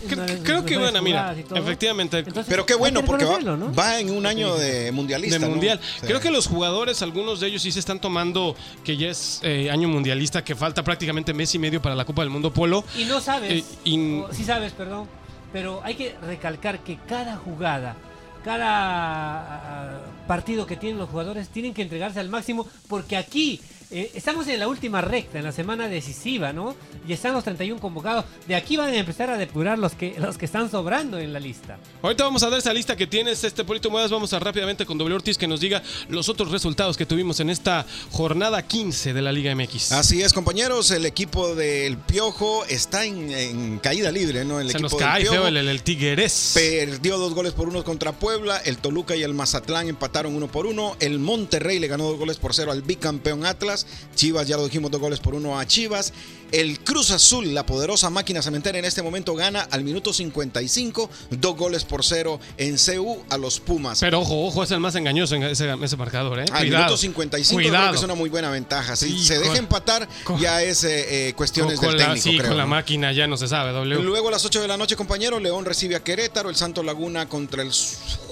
Creo, 0.43 0.63
que, 0.63 0.77
bueno, 0.77 1.01
mira, 1.01 1.35
efectivamente, 1.55 2.19
Entonces, 2.19 2.45
Pero 2.47 2.65
qué 2.65 2.75
bueno, 2.75 3.01
que 3.01 3.07
porque 3.07 3.25
va, 3.25 3.39
¿no? 3.39 3.73
va 3.73 3.99
en 3.99 4.11
un 4.11 4.25
año 4.25 4.55
de 4.55 4.91
mundialista. 4.91 5.39
de 5.39 5.45
¿no? 5.45 5.49
mundial. 5.51 5.79
Sí. 5.99 6.05
Creo 6.07 6.19
que 6.19 6.29
los 6.29 6.47
jugadores, 6.47 7.01
algunos 7.01 7.39
de 7.39 7.47
ellos 7.47 7.61
sí 7.63 7.71
se 7.71 7.79
están 7.79 7.99
tomando 7.99 8.55
que 8.83 8.95
ya 8.95 9.07
es 9.09 9.39
eh, 9.43 9.69
año 9.71 9.87
mundialista, 9.87 10.43
que 10.43 10.55
falta 10.55 10.83
prácticamente 10.83 11.33
mes 11.33 11.53
y 11.55 11.59
medio 11.59 11.81
para 11.81 11.95
la 11.95 12.05
Copa 12.05 12.21
del 12.21 12.29
Mundo 12.29 12.53
Polo. 12.53 12.83
Y 12.97 13.05
no 13.05 13.19
sabes, 13.21 13.60
O 13.61 14.33
sí 14.33 14.43
sabes, 14.43 14.73
perdón, 14.73 15.07
pero 15.51 15.81
hay 15.83 15.95
que 15.95 16.15
recalcar 16.25 16.79
que 16.79 16.97
cada 17.07 17.37
jugada, 17.37 17.95
cada 18.43 19.95
ah, 19.95 19.99
partido 20.27 20.65
que 20.65 20.77
tienen 20.77 20.99
los 20.99 21.09
jugadores 21.09 21.49
tienen 21.49 21.73
que 21.73 21.81
entregarse 21.81 22.19
al 22.19 22.29
máximo 22.29 22.67
porque 22.87 23.17
aquí 23.17 23.61
eh, 23.91 24.11
estamos 24.13 24.47
en 24.47 24.59
la 24.59 24.67
última 24.67 25.01
recta, 25.01 25.37
en 25.37 25.43
la 25.43 25.51
semana 25.51 25.87
decisiva, 25.87 26.53
¿no? 26.53 26.75
Y 27.07 27.13
están 27.13 27.33
los 27.33 27.43
31 27.43 27.79
convocados. 27.81 28.25
De 28.47 28.55
aquí 28.55 28.77
van 28.77 28.89
a 28.89 28.97
empezar 28.97 29.29
a 29.29 29.37
depurar 29.37 29.77
los 29.77 29.93
que, 29.93 30.15
los 30.17 30.37
que 30.37 30.45
están 30.45 30.71
sobrando 30.71 31.19
en 31.19 31.33
la 31.33 31.39
lista. 31.39 31.77
Ahorita 32.01 32.23
vamos 32.23 32.41
a 32.43 32.49
dar 32.49 32.59
esa 32.59 32.73
lista 32.73 32.95
que 32.95 33.07
tienes, 33.07 33.43
este 33.43 33.63
Polito 33.63 33.89
Moedas. 33.89 34.11
Vamos 34.11 34.31
a 34.33 34.39
rápidamente 34.39 34.85
con 34.85 34.97
W 34.97 35.15
Ortiz 35.15 35.37
que 35.37 35.47
nos 35.47 35.59
diga 35.59 35.81
los 36.09 36.29
otros 36.29 36.51
resultados 36.51 36.95
que 36.95 37.05
tuvimos 37.05 37.39
en 37.39 37.49
esta 37.49 37.85
jornada 38.11 38.61
15 38.65 39.13
de 39.13 39.21
la 39.21 39.31
Liga 39.31 39.53
MX. 39.55 39.91
Así 39.91 40.21
es, 40.21 40.31
compañeros. 40.33 40.91
El 40.91 41.05
equipo 41.05 41.53
del 41.55 41.97
Piojo 41.97 42.65
está 42.65 43.05
en, 43.05 43.31
en 43.31 43.79
caída 43.79 44.11
libre, 44.11 44.45
¿no? 44.45 44.59
El 44.59 44.67
Se 44.67 44.77
equipo 44.77 44.83
nos 44.83 44.91
del 44.91 44.99
cae 44.99 45.21
Piojo 45.21 45.35
feo 45.35 45.47
el, 45.47 45.57
el, 45.57 45.67
el 45.67 45.83
Tigres. 45.83 46.51
Perdió 46.53 47.17
dos 47.17 47.33
goles 47.33 47.53
por 47.53 47.67
uno 47.67 47.83
contra 47.83 48.13
Puebla. 48.13 48.57
El 48.57 48.77
Toluca 48.77 49.15
y 49.15 49.23
el 49.23 49.33
Mazatlán 49.33 49.89
empataron 49.89 50.35
uno 50.35 50.47
por 50.47 50.65
uno. 50.65 50.95
El 50.99 51.19
Monterrey 51.19 51.79
le 51.79 51.87
ganó 51.87 52.05
dos 52.05 52.17
goles 52.17 52.37
por 52.37 52.53
cero 52.53 52.71
al 52.71 52.81
bicampeón 52.81 53.45
Atlas. 53.45 53.80
Chivas, 54.15 54.47
ya 54.47 54.57
lo 54.57 54.65
dijimos, 54.65 54.91
dos 54.91 55.01
goles 55.01 55.19
por 55.19 55.35
uno 55.35 55.59
a 55.59 55.65
Chivas. 55.65 56.13
El 56.51 56.79
Cruz 56.81 57.11
Azul, 57.11 57.53
la 57.53 57.65
poderosa 57.65 58.09
máquina 58.09 58.41
cementera, 58.41 58.77
en 58.77 58.85
este 58.85 59.01
momento 59.01 59.33
gana 59.35 59.61
al 59.71 59.83
minuto 59.83 60.11
55, 60.13 61.09
dos 61.31 61.55
goles 61.55 61.83
por 61.85 62.03
cero 62.03 62.39
en 62.57 62.77
CU 62.77 63.23
a 63.29 63.37
los 63.37 63.59
Pumas. 63.59 63.99
Pero 64.01 64.19
ojo, 64.21 64.45
ojo, 64.47 64.63
es 64.63 64.71
el 64.71 64.79
más 64.79 64.95
engañoso 64.95 65.35
en 65.35 65.43
ese, 65.43 65.71
ese 65.81 65.97
marcador, 65.97 66.39
¿eh? 66.39 66.45
Al 66.51 66.61
Cuidado. 66.63 66.83
minuto 66.85 66.97
55 66.97 67.57
creo 67.57 67.69
Cuidado. 67.69 67.91
que 67.91 67.97
es 67.97 68.03
una 68.03 68.15
muy 68.15 68.29
buena 68.29 68.49
ventaja. 68.49 68.95
Si 68.95 69.09
Sí, 69.09 69.25
se 69.25 69.35
deja 69.39 69.49
con- 69.49 69.57
empatar, 69.57 70.07
con- 70.23 70.39
ya 70.39 70.61
es 70.61 70.83
eh, 70.83 71.29
eh, 71.29 71.33
cuestiones 71.33 71.79
con 71.79 71.89
del 71.89 71.97
la, 71.99 72.05
técnico, 72.07 72.23
sí, 72.29 72.37
creo. 72.37 72.49
con 72.49 72.57
la 72.57 72.63
¿no? 72.63 72.69
máquina 72.69 73.11
ya 73.13 73.27
no 73.27 73.37
se 73.37 73.47
sabe, 73.47 73.71
W. 73.71 74.01
Luego 74.03 74.27
a 74.27 74.31
las 74.31 74.43
8 74.45 74.61
de 74.61 74.67
la 74.67 74.77
noche, 74.77 74.95
compañeros, 74.95 75.41
León 75.41 75.63
recibe 75.65 75.95
a 75.95 76.03
Querétaro, 76.03 76.49
el 76.49 76.55
Santo 76.55 76.83
Laguna 76.83 77.29
contra 77.29 77.61
el 77.63 77.71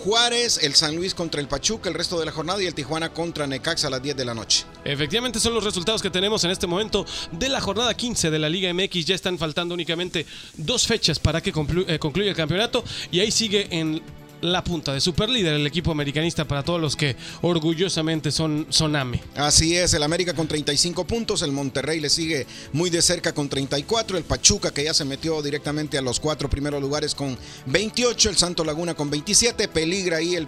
Juárez, 0.03 0.59
el 0.63 0.75
San 0.75 0.95
Luis 0.95 1.13
contra 1.13 1.41
el 1.41 1.47
Pachuca 1.47 1.89
el 1.89 1.95
resto 1.95 2.19
de 2.19 2.25
la 2.25 2.31
jornada 2.31 2.61
y 2.63 2.65
el 2.67 2.73
Tijuana 2.73 3.09
contra 3.13 3.47
Necaxa 3.47 3.87
a 3.87 3.89
las 3.89 4.01
10 4.01 4.15
de 4.15 4.25
la 4.25 4.33
noche. 4.33 4.65
Efectivamente 4.85 5.39
son 5.39 5.53
los 5.53 5.63
resultados 5.63 6.01
que 6.01 6.09
tenemos 6.09 6.43
en 6.43 6.51
este 6.51 6.67
momento 6.67 7.05
de 7.31 7.49
la 7.49 7.59
jornada 7.61 7.93
15 7.93 8.08
de 8.09 8.39
la 8.39 8.49
Liga 8.49 8.73
MX. 8.73 9.05
Ya 9.05 9.15
están 9.15 9.37
faltando 9.37 9.73
únicamente 9.73 10.25
dos 10.57 10.87
fechas 10.87 11.19
para 11.19 11.41
que 11.41 11.51
eh, 11.51 11.99
concluya 11.99 12.29
el 12.29 12.35
campeonato 12.35 12.83
y 13.11 13.19
ahí 13.19 13.31
sigue 13.31 13.67
en 13.71 14.01
la 14.41 14.63
punta 14.63 14.93
de 14.93 15.01
superlíder, 15.01 15.53
el 15.53 15.67
equipo 15.67 15.91
americanista 15.91 16.45
para 16.45 16.63
todos 16.63 16.79
los 16.79 16.95
que 16.95 17.15
orgullosamente 17.41 18.31
son, 18.31 18.67
son 18.69 18.95
AME. 18.95 19.21
Así 19.35 19.75
es, 19.75 19.93
el 19.93 20.03
América 20.03 20.33
con 20.33 20.47
35 20.47 21.05
puntos, 21.05 21.41
el 21.41 21.51
Monterrey 21.51 21.99
le 21.99 22.09
sigue 22.09 22.47
muy 22.73 22.89
de 22.89 23.01
cerca 23.01 23.33
con 23.33 23.49
34, 23.49 24.17
el 24.17 24.23
Pachuca 24.23 24.71
que 24.71 24.83
ya 24.83 24.93
se 24.93 25.05
metió 25.05 25.41
directamente 25.41 25.97
a 25.97 26.01
los 26.01 26.19
cuatro 26.19 26.49
primeros 26.49 26.81
lugares 26.81 27.15
con 27.15 27.37
28, 27.65 28.29
el 28.29 28.37
Santo 28.37 28.63
Laguna 28.63 28.93
con 28.93 29.09
27, 29.09 29.67
peligra 29.67 30.17
ahí 30.17 30.35
el, 30.35 30.47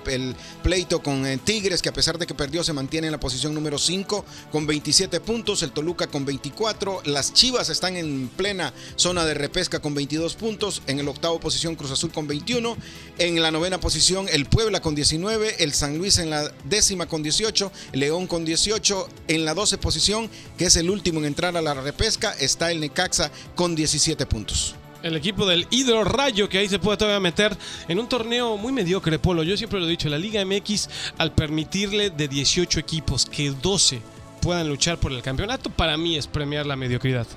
pleito 0.64 1.02
con 1.02 1.26
eh, 1.26 1.38
Tigres 1.38 1.82
que 1.82 1.90
a 1.90 1.94
pesar 1.94 2.18
de 2.18 2.28
que 2.28 2.34
perdió 2.34 2.64
se 2.64 2.74
mantiene 2.74 3.08
en 3.08 3.12
la 3.12 3.20
posición 3.20 3.54
número 3.54 3.78
5 3.78 4.26
con 4.52 4.68
27 4.68 5.20
puntos, 5.20 5.64
el 5.64 5.72
Toluca 5.72 6.08
con 6.08 6.26
24, 6.26 7.02
las 7.06 7.34
Chivas 7.34 7.70
están 7.70 7.98
en 7.98 8.30
plena 8.30 8.74
zona 8.96 9.26
de 9.26 9.34
repesca 9.34 9.80
con 9.80 9.94
22 9.94 10.36
puntos, 10.36 10.82
en 10.88 11.00
el 11.00 11.08
octavo 11.08 11.40
posición 11.40 11.76
Cruz 11.76 11.92
Azul 11.92 12.12
con 12.12 12.28
21, 12.28 12.78
en 13.18 13.42
la 13.42 13.52
novena 13.52 13.80
posición 13.82 14.28
el 14.32 14.46
Puebla 14.46 14.80
con 14.80 14.96
19, 14.96 15.62
el 15.62 15.74
San 15.74 15.98
Luis 15.98 16.18
en 16.20 16.30
la 16.30 16.50
décima 16.64 17.08
con 17.08 17.22
18, 17.22 17.70
León 17.92 18.28
con 18.28 18.46
18, 18.46 19.10
en 19.28 19.44
la 19.44 19.54
12 19.54 19.78
posición, 19.78 20.30
que 20.58 20.66
es 20.66 20.78
el 20.78 20.90
último 20.90 21.20
en 21.20 21.26
entrar 21.26 21.58
a 21.58 21.62
la 21.62 21.74
repesca, 21.74 22.32
está 22.40 22.72
el 22.72 22.80
Necaxa 22.80 23.30
con 23.56 23.76
17 23.76 24.26
puntos. 24.26 24.76
El 25.04 25.18
equipo 25.18 25.46
del 25.46 25.68
Hidro 25.72 26.04
Rayo, 26.04 26.48
que 26.48 26.60
ahí 26.60 26.70
se 26.70 26.80
puede 26.80 26.98
todavía 26.98 27.20
meter 27.20 27.58
en 27.88 28.00
un 28.00 28.08
torneo 28.08 28.56
muy 28.56 28.72
mediocre, 28.72 29.20
Polo. 29.20 29.44
Yo 29.44 29.58
siempre 29.58 29.80
lo 29.80 29.88
he 29.88 29.90
dicho, 29.90 30.08
la 30.08 30.18
Liga 30.18 30.46
MX, 30.46 30.88
al 31.18 31.34
permitirle 31.34 32.12
de 32.12 32.28
18 32.28 32.80
equipos 32.80 33.26
que 33.26 33.52
12 33.52 34.00
puedan 34.42 34.70
luchar 34.70 35.00
por 35.00 35.12
el 35.12 35.22
campeonato, 35.22 35.72
para 35.72 35.98
mí 35.98 36.16
es 36.16 36.28
premiar 36.28 36.66
la 36.66 36.76
mediocridad. 36.76 37.28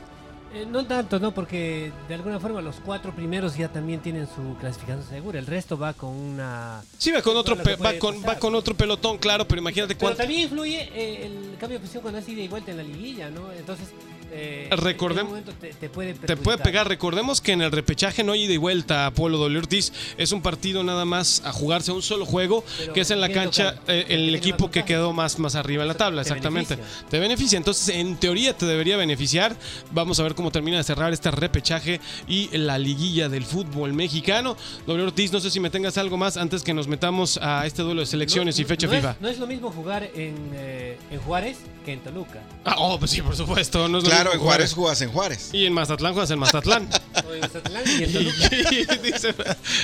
Eh, 0.55 0.67
no 0.71 0.87
tanto, 0.87 1.19
¿no? 1.19 1.33
Porque 1.35 1.91
de 2.07 2.15
alguna 2.15 2.39
forma 2.39 2.61
los 2.63 2.77
cuatro 2.77 3.13
primeros 3.15 3.57
ya 3.57 3.69
también 3.73 4.01
tienen 4.01 4.27
su 4.29 4.57
clasificación 4.61 5.05
segura. 5.09 5.39
El 5.41 5.47
resto 5.47 5.77
va 5.77 5.93
con 5.95 6.11
una... 6.11 6.83
Sí, 6.97 7.11
va 7.11 7.23
con 7.23 7.37
otro, 7.37 7.57
pe- 7.57 7.75
va 7.77 7.99
con, 7.99 8.15
pasar. 8.23 8.37
va 8.37 8.39
con 8.39 8.55
otro 8.55 8.75
pelotón, 8.77 9.19
claro, 9.19 9.47
pero 9.49 9.61
imagínate 9.61 9.95
Pero 9.95 10.01
cuánto. 10.07 10.19
también 10.19 10.43
influye 10.43 10.89
eh, 10.95 11.27
el 11.27 11.57
cambio 11.59 11.79
de 11.79 11.81
posición 11.81 12.03
cuando 12.03 12.21
es 12.21 12.29
ida 12.29 12.43
y 12.43 12.49
vuelta 12.49 12.71
en 12.71 12.77
la 12.77 12.83
liguilla, 12.85 13.31
¿no? 13.31 13.51
Entonces, 13.53 13.89
eh, 14.37 14.69
Recordem- 14.73 15.37
en 15.39 15.45
te, 15.45 15.69
te 15.75 15.89
puede 15.89 16.15
Te 16.15 16.37
puede 16.37 16.59
pegar. 16.59 16.89
Recordemos 16.89 17.41
que 17.41 17.53
en 17.53 17.63
el 17.63 17.71
repechaje 17.71 18.25
no 18.25 18.33
hay 18.33 18.43
ida 18.45 18.55
y 18.55 18.57
vuelta 18.57 19.07
a 19.07 19.11
Polo 19.13 19.39
W. 19.39 19.59
Ortiz. 19.59 19.93
Es 20.19 20.33
un 20.33 20.43
partido 20.43 20.83
nada 20.83 21.05
más 21.05 21.43
a 21.45 21.53
jugarse 21.53 21.93
un 21.93 22.03
solo 22.03 22.27
juego, 22.27 22.65
Pero 22.79 22.93
que 22.93 23.01
es 23.03 23.11
en 23.11 23.21
la 23.21 23.29
¿quién 23.29 23.41
cancha 23.45 23.77
eh, 23.87 24.07
El 24.09 24.35
equipo 24.35 24.71
que 24.71 24.85
quedó 24.85 25.13
más, 25.13 25.39
más 25.39 25.55
arriba 25.55 25.83
en 25.83 25.89
la 25.89 25.95
tabla. 25.95 26.23
Te 26.23 26.29
Exactamente. 26.31 26.75
beneficia. 26.77 27.09
Te 27.09 27.19
beneficia. 27.21 27.57
Entonces, 27.57 27.89
en 27.91 28.17
teoría 28.17 28.57
te 28.57 28.67
debería 28.67 28.97
beneficiar. 28.97 29.57
Vamos 29.93 30.19
a 30.21 30.25
ver 30.25 30.35
cómo 30.35 30.51
termina 30.51 30.77
de 30.79 30.85
cerrar 30.85 31.13
este 31.13 31.31
repechaje 31.31 32.01
y 32.27 32.49
la 32.57 32.79
liguilla 32.79 33.29
del 33.29 33.45
fútbol 33.45 33.93
mexicano. 33.93 34.57
W. 34.87 35.05
Ortiz, 35.07 35.33
no 35.33 35.41
sé 35.41 35.51
si 35.51 35.61
me 35.61 35.71
tengas 35.71 35.97
algo 35.99 36.17
más 36.17 36.37
antes 36.37 36.63
que 36.63 36.75
nos 36.75 36.89
metamos 36.89 37.39
a 37.41 37.67
este 37.67 37.83
duelo 37.83 38.01
de 38.01 38.07
selecciones 38.07 38.57
No- 38.57 38.63
y 38.63 38.65
fecha 38.65 38.87
no 38.87 38.93
FIFA. 38.95 39.11
Es, 39.13 39.21
no 39.21 39.29
es 39.29 39.39
lo 39.39 39.47
mismo 39.47 39.71
jugar 39.71 40.03
en, 40.15 40.35
eh, 40.55 40.99
en 41.11 41.21
Juárez 41.21 41.59
que 41.85 41.93
en 41.93 42.01
Toluca. 42.01 42.41
Ah, 42.65 42.77
oh, 42.79 42.99
pues 42.99 43.11
sí, 43.11 43.21
por 43.23 43.37
supuesto. 43.37 43.87
No 43.89 43.99
es 43.99 44.05
lo 44.05 44.11
Claro, 44.25 44.37
en 44.39 44.41
Juárez 44.45 44.73
jugas 44.75 45.01
en 45.03 45.11
Juárez. 45.11 45.49
Y 45.53 45.67
en 45.67 45.73
Mazatlán 45.73 46.13
juegas 46.15 46.31
en 46.31 46.39
Mazatlán. 46.39 46.89
O 47.29 47.33
en 47.33 47.41
Mazatlán 47.41 47.83
y 47.87 48.03
en 48.05 48.11
y, 48.11 48.13
Toluca. 48.13 48.97
dice- 49.03 49.35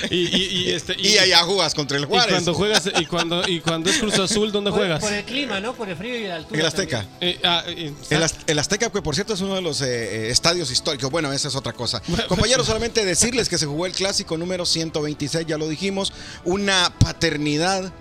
y- 0.09 0.15
y- 0.15 0.45
y 0.65 0.71
este, 0.71 0.95
y- 0.99 1.07
Y 1.09 1.17
allá 1.17 1.39
jugas 1.43 1.73
contra 1.73 1.97
el 1.97 2.03
y 2.03 2.07
Juárez. 2.07 2.31
cuando 2.31 2.53
juegas 2.53 2.89
y 2.99 3.05
cuando 3.05 3.47
y 3.47 3.59
cuando 3.61 3.89
es 3.89 3.97
Cruz 3.97 4.19
Azul, 4.19 4.51
¿dónde 4.51 4.69
Por, 4.71 4.79
juegas? 4.79 4.99
por 4.99 5.13
el 5.13 5.23
clima, 5.23 5.59
¿no? 5.59 5.73
Por 5.73 5.89
el 5.89 5.95
frío 5.95 6.15
y 6.17 6.27
la 6.27 6.35
altura. 6.37 6.59
El 6.59 6.65
Azteca. 6.65 7.05
Eh, 7.21 7.39
ah, 7.43 7.63
eh, 7.67 7.93
El, 8.09 8.23
Az- 8.23 8.35
el 8.47 8.59
Azteca, 8.59 8.89
que 8.91 9.01
por 9.01 9.15
cierto 9.15 9.33
es 9.33 9.41
uno 9.41 9.55
de 9.55 9.61
los 9.61 9.81
eh, 9.81 9.85
eh, 10.27 10.29
estadios 10.31 10.69
históricos. 10.71 11.09
Bueno, 11.09 11.31
esa 11.33 11.47
es 11.47 11.55
otra 11.55 11.73
cosa. 11.73 12.01
Compañeros, 12.27 12.65
solamente 12.67 13.05
decirles 13.05 13.47
que 13.49 13.57
se 13.57 13.65
jugó 13.65 13.85
el 13.85 13.93
clásico 13.93 14.37
número 14.37 14.65
126, 14.65 15.45
ya 15.47 15.57
lo 15.57 15.67
dijimos. 15.67 16.13
Una 16.43 16.93
paternidad, 16.99 17.91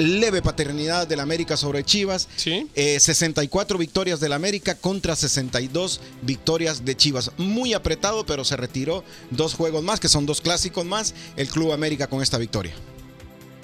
leve 0.00 0.42
paternidad 0.42 1.06
del 1.06 1.20
América 1.20 1.56
sobre 1.56 1.84
Chivas. 1.84 2.28
Sí. 2.36 2.68
Eh, 2.74 2.98
64 2.98 3.78
victorias 3.78 4.18
del 4.20 4.32
América 4.32 4.74
contra 4.74 5.14
62 5.14 6.00
victorias 6.22 6.84
de 6.84 6.96
Chivas. 6.96 7.32
Muy 7.36 7.74
apretado, 7.74 8.24
pero 8.24 8.44
se 8.44 8.56
retiró 8.56 9.04
dos 9.30 9.54
juegos 9.54 9.84
más, 9.84 10.00
que 10.00 10.08
son 10.08 10.26
dos 10.26 10.40
clásicos 10.40 10.84
más, 10.84 11.14
el 11.36 11.48
Club 11.48 11.72
América 11.72 12.06
con 12.06 12.22
esta 12.22 12.38
victoria. 12.38 12.74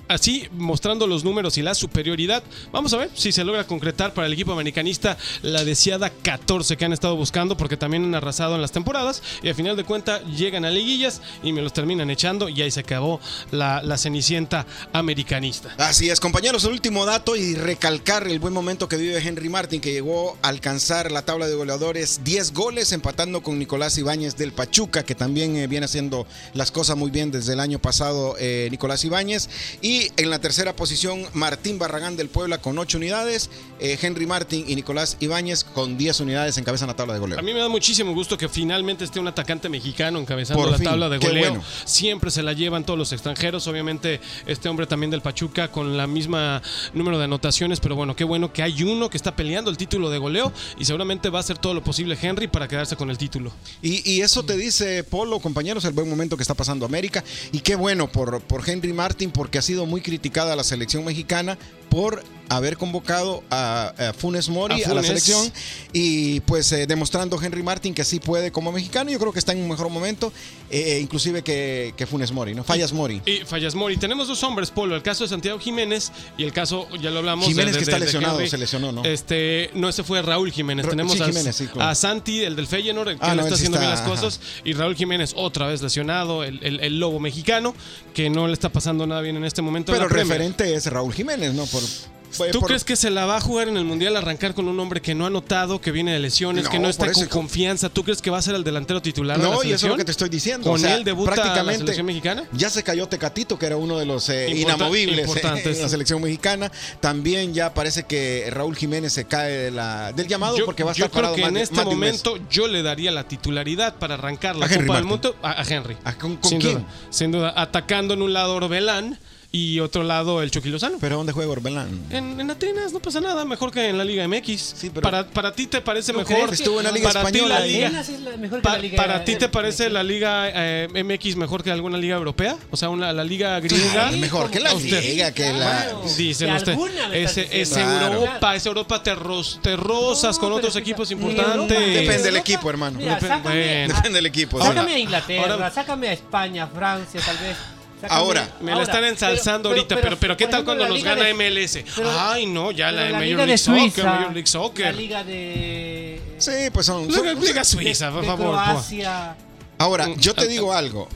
Así, 0.08 0.48
mostrando 0.52 1.06
los 1.08 1.24
números 1.24 1.58
y 1.58 1.62
la 1.62 1.74
superioridad, 1.74 2.42
vamos 2.70 2.92
a 2.92 2.98
ver 2.98 3.10
si 3.14 3.32
se 3.32 3.42
logra 3.42 3.66
concretar 3.66 4.14
para 4.14 4.28
el 4.28 4.32
equipo 4.32 4.52
americanista 4.52 5.16
la 5.42 5.64
deseada 5.64 6.10
14 6.10 6.76
que 6.76 6.84
han 6.84 6.92
estado 6.92 7.16
buscando, 7.16 7.56
porque 7.56 7.76
también 7.76 8.04
han 8.04 8.14
arrasado 8.14 8.54
en 8.54 8.62
las 8.62 8.70
temporadas 8.70 9.22
y 9.42 9.48
al 9.48 9.56
final 9.56 9.76
de 9.76 9.82
cuentas 9.82 10.22
llegan 10.26 10.64
a 10.64 10.70
liguillas 10.70 11.20
y 11.42 11.52
me 11.52 11.60
los 11.60 11.72
terminan 11.72 12.08
echando 12.10 12.48
y 12.48 12.62
ahí 12.62 12.70
se 12.70 12.80
acabó 12.80 13.20
la, 13.50 13.96
cenicienta 13.96 14.66
americanista. 14.92 15.74
Así 15.78 16.10
es, 16.10 16.20
compañeros, 16.20 16.64
el 16.64 16.72
último 16.72 17.06
dato 17.06 17.34
y 17.34 17.54
recalcar 17.54 18.28
el 18.28 18.38
buen 18.38 18.52
momento 18.52 18.88
que 18.88 18.96
vive 18.96 19.18
Henry 19.18 19.48
Martin, 19.48 19.80
que 19.80 19.90
llegó 19.90 20.36
a 20.42 20.48
alcanzar 20.48 21.10
la 21.10 21.22
tabla 21.22 21.48
de 21.48 21.54
goleadores 21.54 22.20
10 22.22 22.52
goles, 22.52 22.92
empatando 22.92 23.42
con 23.42 23.58
Nicolás 23.58 23.96
Ibáñez 23.98 24.36
del 24.36 24.52
Pachuca, 24.52 25.02
que 25.02 25.14
también 25.14 25.56
eh, 25.56 25.66
viene 25.66 25.86
haciendo 25.86 26.26
las 26.52 26.70
cosas 26.70 26.96
muy 26.96 27.10
bien 27.10 27.30
desde 27.30 27.54
el 27.54 27.60
año 27.60 27.78
pasado, 27.78 28.36
eh, 28.38 28.68
Nicolás 28.70 29.04
Ibáñez. 29.04 29.48
Y 29.80 29.95
en 30.16 30.30
la 30.30 30.38
tercera 30.40 30.74
posición, 30.74 31.24
Martín 31.32 31.78
Barragán 31.78 32.16
del 32.16 32.28
Puebla 32.28 32.58
con 32.58 32.78
8 32.78 32.98
unidades, 32.98 33.50
eh, 33.80 33.98
Henry 34.00 34.26
Martin 34.26 34.64
y 34.66 34.74
Nicolás 34.74 35.16
Ibáñez 35.20 35.64
con 35.64 35.96
10 35.98 36.20
unidades 36.20 36.56
encabezan 36.58 36.88
la 36.88 36.96
tabla 36.96 37.14
de 37.14 37.20
goleo. 37.20 37.38
A 37.38 37.42
mí 37.42 37.52
me 37.52 37.60
da 37.60 37.68
muchísimo 37.68 38.12
gusto 38.14 38.36
que 38.36 38.48
finalmente 38.48 39.04
esté 39.04 39.20
un 39.20 39.28
atacante 39.28 39.68
mexicano 39.68 40.18
encabezando 40.18 40.62
Por 40.62 40.72
la 40.72 40.78
fin, 40.78 40.86
tabla 40.86 41.08
de 41.08 41.18
goleo. 41.18 41.50
bueno. 41.50 41.64
Siempre 41.84 42.30
se 42.30 42.42
la 42.42 42.52
llevan 42.52 42.84
todos 42.84 42.98
los 42.98 43.12
extranjeros. 43.12 43.66
Obviamente, 43.66 44.20
este 44.46 44.68
hombre 44.68 44.86
también 44.86 45.10
del 45.10 45.22
Pachuca 45.22 45.70
con 45.70 45.96
la 45.96 46.06
misma 46.06 46.62
número 46.94 47.18
de 47.18 47.24
anotaciones. 47.24 47.80
Pero 47.80 47.94
bueno, 47.96 48.16
qué 48.16 48.24
bueno 48.24 48.52
que 48.52 48.62
hay 48.62 48.82
uno 48.82 49.08
que 49.10 49.16
está 49.16 49.36
peleando 49.36 49.70
el 49.70 49.76
título 49.76 50.10
de 50.10 50.18
goleo 50.18 50.52
y 50.78 50.84
seguramente 50.84 51.30
va 51.30 51.38
a 51.38 51.40
hacer 51.40 51.58
todo 51.58 51.74
lo 51.74 51.82
posible 51.82 52.16
Henry 52.20 52.48
para 52.48 52.68
quedarse 52.68 52.96
con 52.96 53.10
el 53.10 53.18
título. 53.18 53.52
Y, 53.82 54.08
y 54.10 54.22
eso 54.22 54.44
te 54.44 54.56
dice, 54.56 55.04
Polo, 55.04 55.38
compañeros, 55.40 55.84
el 55.84 55.92
buen 55.92 56.08
momento 56.10 56.36
que 56.36 56.42
está 56.42 56.54
pasando 56.54 56.84
América. 56.86 57.22
Y 57.52 57.60
qué 57.60 57.76
bueno 57.76 58.10
por, 58.10 58.40
por 58.42 58.68
Henry 58.68 58.92
Martin, 58.92 59.30
porque 59.30 59.58
ha 59.58 59.62
sido 59.62 59.85
muy 59.86 60.00
criticada 60.00 60.56
la 60.56 60.64
selección 60.64 61.04
mexicana 61.04 61.56
por 61.96 62.22
haber 62.48 62.76
convocado 62.76 63.42
a, 63.50 63.92
a 63.98 64.12
Funes 64.12 64.48
Mori 64.50 64.84
A 64.84 64.90
a, 64.90 64.94
la 64.94 65.02
selección 65.02 65.50
y 65.94 66.38
pues 66.40 66.70
eh, 66.72 66.86
demostrando 66.86 67.42
Henry 67.42 67.62
Martin 67.62 67.92
que 67.94 68.04
sí 68.04 68.20
puede 68.20 68.52
como 68.52 68.70
mexicano. 68.70 69.10
Yo 69.10 69.18
creo 69.18 69.32
que 69.32 69.38
está 69.38 69.52
en 69.52 69.58
un 69.62 69.68
mejor 69.68 69.88
momento, 69.88 70.30
eh, 70.70 70.98
inclusive 71.02 71.42
que, 71.42 71.94
que 71.96 72.06
Funes 72.06 72.30
Mori, 72.32 72.54
¿no? 72.54 72.64
Fallas 72.64 72.92
Mori. 72.92 73.22
Y 73.24 73.38
Fallas 73.46 73.74
Mori. 73.74 73.96
Tenemos 73.96 74.28
dos 74.28 74.42
hombres, 74.44 74.70
Polo. 74.70 74.94
El 74.94 75.02
caso 75.02 75.24
de 75.24 75.28
Santiago 75.30 75.58
Jiménez 75.58 76.12
y 76.36 76.44
el 76.44 76.52
caso, 76.52 76.86
ya 77.00 77.10
lo 77.10 77.18
hablamos. 77.20 77.46
Jiménez 77.46 77.72
de- 77.74 77.78
que 77.80 77.84
de- 77.86 77.90
está 77.90 77.98
de 77.98 78.04
lesionado, 78.04 78.36
Henry. 78.38 78.50
se 78.50 78.58
lesionó, 78.58 78.92
¿no? 78.92 79.04
Este, 79.04 79.70
no, 79.74 79.88
ese 79.88 80.04
fue 80.04 80.20
Raúl 80.20 80.52
Jiménez. 80.52 80.84
Ra- 80.84 80.90
Tenemos 80.90 81.14
sí, 81.14 81.22
a, 81.22 81.26
Jiménez, 81.26 81.56
sí, 81.56 81.66
claro. 81.66 81.90
a 81.90 81.94
Santi, 81.94 82.42
el 82.44 82.54
del 82.56 82.66
Feyenoord, 82.66 83.08
que 83.08 83.16
Ah, 83.22 83.34
no, 83.34 83.42
está 83.42 83.54
haciendo 83.54 83.78
bien 83.78 83.90
las 83.90 84.02
cosas. 84.02 84.38
Y 84.64 84.74
Raúl 84.74 84.94
Jiménez, 84.96 85.32
otra 85.34 85.66
vez 85.68 85.80
lesionado, 85.80 86.44
el, 86.44 86.60
el- 86.62 86.78
el 86.80 87.00
lobo 87.00 87.18
mexicano, 87.20 87.74
que 88.14 88.28
no 88.30 88.46
le 88.46 88.52
está 88.52 88.68
pasando 88.68 89.06
nada 89.06 89.22
bien 89.22 89.36
en 89.36 89.44
este 89.46 89.62
momento. 89.62 89.92
en 89.92 89.98
Pero 89.98 90.08
referente 90.10 90.74
es 90.74 90.86
Raúl 90.86 91.12
Jiménez, 91.14 91.54
¿no? 91.54 91.64
Por, 91.66 91.82
fue 92.28 92.50
¿Tú 92.50 92.58
por- 92.58 92.68
crees 92.68 92.84
que 92.84 92.96
se 92.96 93.08
la 93.08 93.24
va 93.24 93.38
a 93.38 93.40
jugar 93.40 93.68
en 93.68 93.78
el 93.78 93.84
Mundial 93.86 94.14
arrancar 94.14 94.52
con 94.52 94.68
un 94.68 94.78
hombre 94.78 95.00
que 95.00 95.14
no 95.14 95.24
ha 95.24 95.30
notado, 95.30 95.80
que 95.80 95.90
viene 95.90 96.12
de 96.12 96.18
lesiones, 96.18 96.64
No, 96.64 96.70
que 96.70 96.78
no 96.78 96.90
está 96.90 97.10
con 97.10 97.24
confianza? 97.28 97.88
¿Tú 97.88 98.04
crees 98.04 98.20
que 98.20 98.28
va 98.30 98.36
a 98.36 98.42
ser 98.42 98.54
el 98.56 98.62
delantero 98.64 99.00
titular 99.00 99.38
de 99.38 99.44
la 99.44 99.48
No, 99.54 99.64
y 99.64 99.72
eso 99.72 99.86
es 99.86 99.90
lo 99.92 99.96
que 99.96 100.04
te 100.04 100.10
estoy 100.10 100.28
diciendo. 100.28 100.64
¿Con 100.66 100.74
o 100.74 100.78
sea, 100.78 100.96
él 100.96 101.04
debuta 101.04 101.30
la 101.30 101.36
prácticamente 101.36 101.78
selección 101.78 102.04
mexicana? 102.06 102.44
Ya 102.52 102.68
se 102.68 102.82
cayó 102.82 103.08
Tecatito, 103.08 103.58
que 103.58 103.64
era 103.64 103.78
uno 103.78 103.96
de 103.96 104.04
los 104.04 104.28
eh, 104.28 104.50
inamovibles 104.50 105.34
eh, 105.34 105.62
en 105.64 105.82
la 105.82 105.88
selección 105.88 106.20
mexicana. 106.20 106.70
También 107.00 107.54
ya 107.54 107.72
parece 107.72 108.02
que 108.02 108.48
Raúl 108.50 108.76
Jiménez 108.76 109.14
se 109.14 109.24
cae 109.24 109.52
de 109.52 109.70
la- 109.70 110.12
del 110.12 110.26
llamado 110.26 110.58
porque 110.66 110.82
va 110.84 110.90
a 110.90 110.92
estar 110.92 111.08
yo 111.08 111.12
creo 111.12 111.34
que 111.34 111.42
en 111.42 111.54
de- 111.54 111.62
este 111.62 111.84
momento 111.84 112.38
yo 112.50 112.66
le 112.68 112.82
daría 112.82 113.12
la 113.12 113.26
titularidad 113.28 113.94
para 113.96 114.14
arrancar 114.14 114.56
la 114.56 114.66
A 114.66 114.68
Henry 114.68 114.86
Copa 114.88 114.98
del 114.98 115.04
Martin. 115.06 115.30
Mundo 115.30 115.36
a, 115.42 115.60
a 115.62 115.64
Henry. 115.64 115.96
¿A 116.04 116.12
con- 116.18 116.36
con 116.36 116.50
sin 116.50 116.60
quién? 116.60 116.74
duda, 116.80 116.86
sin 117.08 117.32
duda, 117.32 117.54
atacando 117.56 118.12
en 118.12 118.20
un 118.20 118.32
lado 118.34 118.56
Orbelán 118.56 119.18
y 119.56 119.80
otro 119.80 120.02
lado 120.02 120.42
el 120.42 120.50
Chucky 120.50 120.68
Lozano. 120.68 120.98
Pero 121.00 121.16
¿dónde 121.16 121.32
juega 121.32 121.50
Orbelán? 121.50 121.88
En, 122.10 122.38
en 122.40 122.50
Atenas 122.50 122.92
no 122.92 123.00
pasa 123.00 123.20
nada, 123.20 123.44
mejor 123.44 123.70
que 123.70 123.88
en 123.88 123.96
la 123.98 124.04
Liga 124.04 124.26
MX. 124.28 124.74
Sí, 124.76 124.90
pero- 124.90 125.02
para, 125.02 125.26
para 125.26 125.52
ti 125.52 125.66
te 125.66 125.80
parece 125.80 126.12
¿Tú 126.12 126.18
mejor. 126.18 126.52
Estuvo 126.52 126.78
en 126.80 126.84
la 126.86 126.92
Liga 126.92 127.10
para 127.12 127.30
ti 127.30 127.38
Española 127.38 127.60
la 127.60 127.66
y- 127.66 127.72
Liga, 127.72 127.86
Atenas 127.88 128.08
es 128.08 128.20
la 128.20 128.36
mejor 128.36 128.58
que 128.58 128.62
Pa- 128.62 128.72
la 128.72 128.78
liga- 128.78 128.96
¿Para 128.96 129.24
ti 129.24 129.36
te 129.36 129.48
parece 129.48 129.88
la 129.90 130.02
Liga 130.02 130.50
eh, 130.54 130.88
MX 131.04 131.36
mejor 131.36 131.62
que 131.62 131.70
alguna 131.70 131.96
liga 131.98 132.16
europea? 132.16 132.56
O 132.70 132.76
sea, 132.76 132.88
una, 132.90 133.12
la 133.12 133.24
Liga 133.24 133.58
griega. 133.60 134.10
Sí, 134.12 134.18
mejor 134.18 134.50
que 134.50 134.60
la 134.60 134.74
Usted- 134.74 135.02
Liga, 135.02 135.32
que 135.32 135.52
la... 135.52 135.86
Dicen 136.16 136.48
Que 136.50 136.56
usted. 136.56 136.72
alguna 136.72 137.08
me 137.08 137.22
estás 137.22 137.38
Es, 137.38 137.48
es. 137.52 137.68
Claro. 137.70 138.14
Europa, 138.20 138.56
es 138.56 138.66
Europa, 138.66 139.02
te, 139.02 139.14
ros- 139.14 139.58
te 139.62 139.76
rozas 139.76 140.36
No, 140.36 140.40
con 140.42 140.52
otros 140.52 140.76
equipos 140.76 141.10
importantes. 141.10 141.78
Depende 141.78 142.22
del 142.22 142.36
equipo, 142.36 142.68
hermano. 142.70 142.98
Mira, 142.98 143.14
Depende- 143.14 143.28
sácame, 143.36 143.54
bueno. 143.64 143.94
a- 143.94 143.96
Depende 143.96 144.16
del 144.18 144.26
equipo. 144.26 144.60
sí. 144.60 144.66
sácame 144.66 144.94
a 144.94 144.98
Inglaterra, 144.98 145.52
ahora- 145.54 145.70
sácame 145.70 146.08
a 146.08 146.12
España, 146.12 146.66
Francia, 146.66 147.20
tal 147.24 147.36
vez. 147.38 147.56
Sácame- 148.00 148.08
Ahora. 148.20 148.56
Me 148.60 148.74
la 148.74 148.82
están 148.82 149.04
ensalzando 149.04 149.70
pero- 149.70 149.80
ahorita, 149.80 150.00
pero, 150.02 150.16
pero, 150.18 150.36
¿qué 150.36 150.46
tal 150.46 150.64
cuando 150.64 150.84
la 150.84 150.90
nos 150.90 151.02
gana 151.02 151.24
de- 151.24 151.30
MLS? 151.34 151.82
pero- 151.96 152.10
Ay, 152.18 152.44
no, 152.46 152.70
ya 152.70 152.92
la, 152.92 153.04
la 153.06 153.12
Major 153.12 153.24
Liga 153.24 153.36
League 153.38 153.52
de 153.52 153.58
Soccer, 153.58 153.80
Suiza, 153.92 154.04
Major 154.04 154.22
League 154.34 154.40
la 154.40 154.46
Soccer. 154.46 154.94
Liga 154.96 155.24
de... 155.24 156.20
Sí, 156.38 156.50
pues 156.72 156.86
son... 156.86 157.06
Liga, 157.08 157.18
son- 157.34 157.40
Liga 157.44 157.64
Suiza, 157.64 158.10
por 158.12 158.24
favor. 158.26 158.46
Croacia. 158.48 159.36
Ahora, 159.78 160.08
Mm, 160.08 160.18
yo 160.20 160.34
te 160.34 160.42
ah, 160.42 160.46
digo 160.46 160.72
algo. 160.72 161.08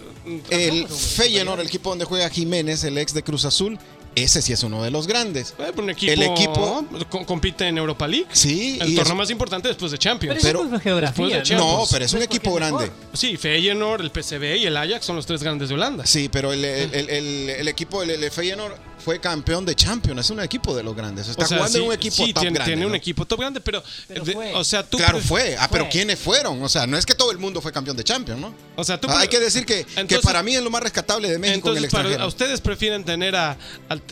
El 0.51 0.87
Feyenoord, 0.89 1.61
el 1.61 1.67
equipo 1.67 1.91
donde 1.91 2.05
juega 2.05 2.29
Jiménez, 2.31 2.85
el 2.85 2.97
ex 2.99 3.13
de 3.15 3.23
Cruz 3.23 3.45
Azul, 3.45 3.79
ese 4.15 4.43
sí 4.43 4.53
es 4.53 4.63
uno 4.63 4.83
de 4.83 4.91
los 4.91 5.07
grandes. 5.07 5.55
Eh, 5.59 5.73
un 5.77 5.91
equipo, 5.91 6.13
El 6.13 6.23
equipo- 6.23 6.85
co- 7.09 7.25
compite 7.27 7.67
en 7.69 7.79
Europa 7.79 8.07
League. 8.09 8.27
Sí, 8.33 8.79
El 8.81 8.95
torneo 8.95 9.13
es- 9.13 9.19
más 9.19 9.31
importante 9.31 9.69
después 9.69 9.93
de 9.93 9.99
Champions. 9.99 10.41
Pero, 10.43 10.61
Pero- 10.61 10.67
eso 10.69 10.77
es 10.77 10.83
geografía. 10.83 11.11
después 11.25 11.33
de 11.33 11.39
¿no? 11.39 11.45
Champions. 11.45 11.79
No, 11.81 11.87
pero 11.91 12.05
es 12.05 12.13
un 12.15 12.23
equipo 12.23 12.55
mejor. 12.59 12.81
grande. 12.81 12.93
Sí, 13.13 13.37
Feyenoord, 13.37 14.01
el 14.03 14.11
PSV 14.11 14.57
y 14.59 14.67
el 14.67 14.77
Ajax 14.77 15.05
son 15.07 15.17
los 15.17 15.27
tres 15.27 15.43
grandes 15.43 15.69
de 15.69 15.75
Holanda. 15.75 16.05
Sí, 16.07 16.29
pero 16.29 16.53
el, 16.53 16.65
el- 16.65 16.95
el- 16.95 17.11
el- 17.11 17.51
el 17.51 17.69
equipo, 17.69 18.03
el, 18.03 18.11
el 18.11 18.31
Feyenoord 18.31 18.75
fue 19.01 19.21
campeón 19.21 19.65
de 19.65 19.75
Champions, 19.75 20.21
es 20.21 20.31
un 20.31 20.41
equipo 20.41 20.75
de 20.75 20.83
los 20.83 20.95
grandes. 20.95 21.29
Está 21.29 21.45
O 21.45 21.47
sea, 21.49 21.57
jugando 21.59 21.79
sí, 21.79 21.83
en 21.83 21.89
un 21.89 21.95
equipo 21.95 22.17
sí, 22.17 22.33
top 22.33 22.43
tiene, 22.43 22.55
grande. 22.55 22.73
tiene 22.73 22.87
un 22.87 22.95
equipo 22.95 23.25
top 23.27 23.41
grande, 23.41 23.61
pero, 23.61 23.83
Pero 24.09 24.25
de- 24.25 24.55
o 24.55 24.65
sea, 24.65 24.83
tú 24.83 24.97
Claro, 24.99 25.19
pref- 25.19 25.23
fue. 25.23 25.57
Ah, 25.59 25.69
pero. 25.71 25.89
¿quiénes 25.89 26.19
fueron? 26.19 26.63
O 26.63 26.69
sea, 26.69 26.87
no 26.87 26.97
es 26.97 27.05
que 27.07 27.15
todo 27.15 27.31
el 27.33 27.39
mundo 27.39 27.61
fue 27.61 27.73
campeón 27.73 27.97
de 27.97 28.05
Champions, 28.05 28.41
¿no? 28.41 28.55
O 28.77 28.85
sea, 28.85 29.01
tú 29.01 29.09
Ah, 29.11 29.21
Hay 29.21 29.29
pre- 29.29 29.39
que 29.39 29.45
decir 29.45 29.67
que, 29.67 29.85
que 30.07 30.19
para 30.21 30.43
mí 30.43 30.55
es 30.55 30.63
lo 30.63 30.71
más 30.71 30.83
rescatable 30.83 31.29
de 31.31 31.39
México 31.39 31.71
en 31.71 31.77
el 31.79 31.85
Entonces, 31.85 31.91
para, 31.91 32.03
extranjero. 32.09 32.25
¿a 32.25 32.27
ustedes 32.29 32.61
prefieren 32.61 33.05
tener 33.05 33.35
a, 33.37 33.57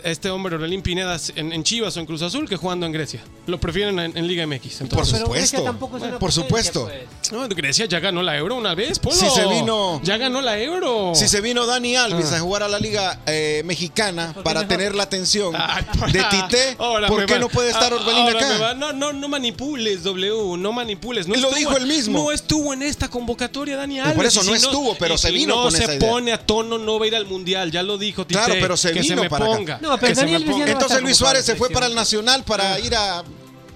este 0.04 0.30
hombre 0.30 0.56
Orelín 0.56 0.82
Pineda 0.82 1.18
en, 1.36 1.52
en 1.52 1.62
Chivas 1.64 1.96
o 1.96 2.00
en 2.00 2.06
Cruz 2.06 2.22
Azul 2.22 2.48
que 2.48 2.56
jugando 2.56 2.86
en 2.86 2.92
Grecia? 2.92 3.20
Lo 3.46 3.58
prefieren 3.60 3.98
en, 3.98 4.16
en 4.16 4.26
Liga 4.26 4.46
MX. 4.46 4.74
Por 4.76 4.82
Entonces. 4.82 5.18
Supuesto. 5.20 5.62
tampoco 5.62 5.96
es 5.96 6.02
una 6.02 6.18
Por 6.18 6.32
supuesto. 6.32 6.84
pues. 6.86 7.32
No, 7.32 7.46
Grecia 7.48 7.86
ya 7.86 8.00
ganó 8.00 8.22
la 8.22 8.36
Euro 8.36 8.54
una 8.56 8.74
vez, 8.74 8.98
Polo. 8.98 9.16
Si 9.16 9.28
se 9.30 9.46
vino- 9.46 10.00
Ya 10.04 10.16
ganó 10.16 10.40
la 10.40 10.58
Euro. 10.58 11.12
Si 11.14 11.28
se 11.28 11.40
vino 11.40 11.66
Dani 11.66 11.96
Alves 11.96 12.32
Ah. 12.32 12.36
a 12.36 12.40
jugar 12.40 12.62
a 12.62 12.68
la 12.68 12.78
Liga 12.78 13.20
eh, 13.26 13.62
Mexicana 13.64 14.34
para 14.42 14.60
mejor- 14.60 14.68
tener 14.78 14.94
la 14.94 15.02
atención 15.02 15.54
Ay, 15.56 15.84
de 16.12 16.24
Tite, 16.24 16.76
ahora 16.78 17.08
¿por 17.08 17.26
qué 17.26 17.38
no 17.38 17.48
puede 17.48 17.70
estar 17.70 17.92
ah, 17.92 17.96
Orbelín 17.96 18.28
acá? 18.28 18.74
No, 18.74 18.92
no, 18.92 19.12
no 19.12 19.28
manipules, 19.28 20.02
W, 20.04 20.56
no 20.56 20.72
manipules. 20.72 21.26
No 21.26 21.34
Lo 21.34 21.40
estuvo- 21.40 21.56
dijo 21.56 21.76
él 21.76 21.86
mismo. 21.86 22.18
No 22.24 22.32
estuvo 22.32 22.72
en 22.72 22.82
esta 22.82 23.08
convocatoria, 23.08 23.76
Dani 23.76 24.00
Alves. 24.00 24.14
por 24.14 24.26
eso 24.26 24.42
no 24.42 24.50
si 24.50 24.64
estuvo, 24.64 24.94
pero 24.94 25.14
y 25.14 25.18
se 25.18 25.30
vino 25.30 25.56
no 25.56 25.62
con 25.64 25.72
se 25.72 25.82
esa 25.82 25.94
idea. 25.94 26.08
pone 26.10 26.32
a 26.32 26.38
tono, 26.38 26.78
no 26.78 26.98
va 26.98 27.04
a 27.04 27.08
ir 27.08 27.16
al 27.16 27.26
Mundial. 27.26 27.70
Ya 27.70 27.82
lo 27.82 27.98
dijo 27.98 28.26
Tite. 28.26 28.38
Claro, 28.40 28.54
pero 28.60 28.76
se 28.76 28.92
que 28.92 29.02
se 29.02 29.10
vino 29.10 29.22
me 29.22 29.30
para 29.30 29.46
acá. 29.46 29.56
ponga. 29.56 29.78
No, 29.82 29.98
pero 29.98 30.08
que 30.08 30.14
se 30.14 30.26
me 30.26 30.40
ponga. 30.40 30.70
Entonces 30.70 31.02
Luis 31.02 31.16
Suárez 31.16 31.44
se 31.44 31.56
fue 31.56 31.70
para 31.70 31.86
el 31.86 31.94
Nacional 31.94 32.44
para 32.44 32.78
ir 32.78 32.94
a... 32.94 33.24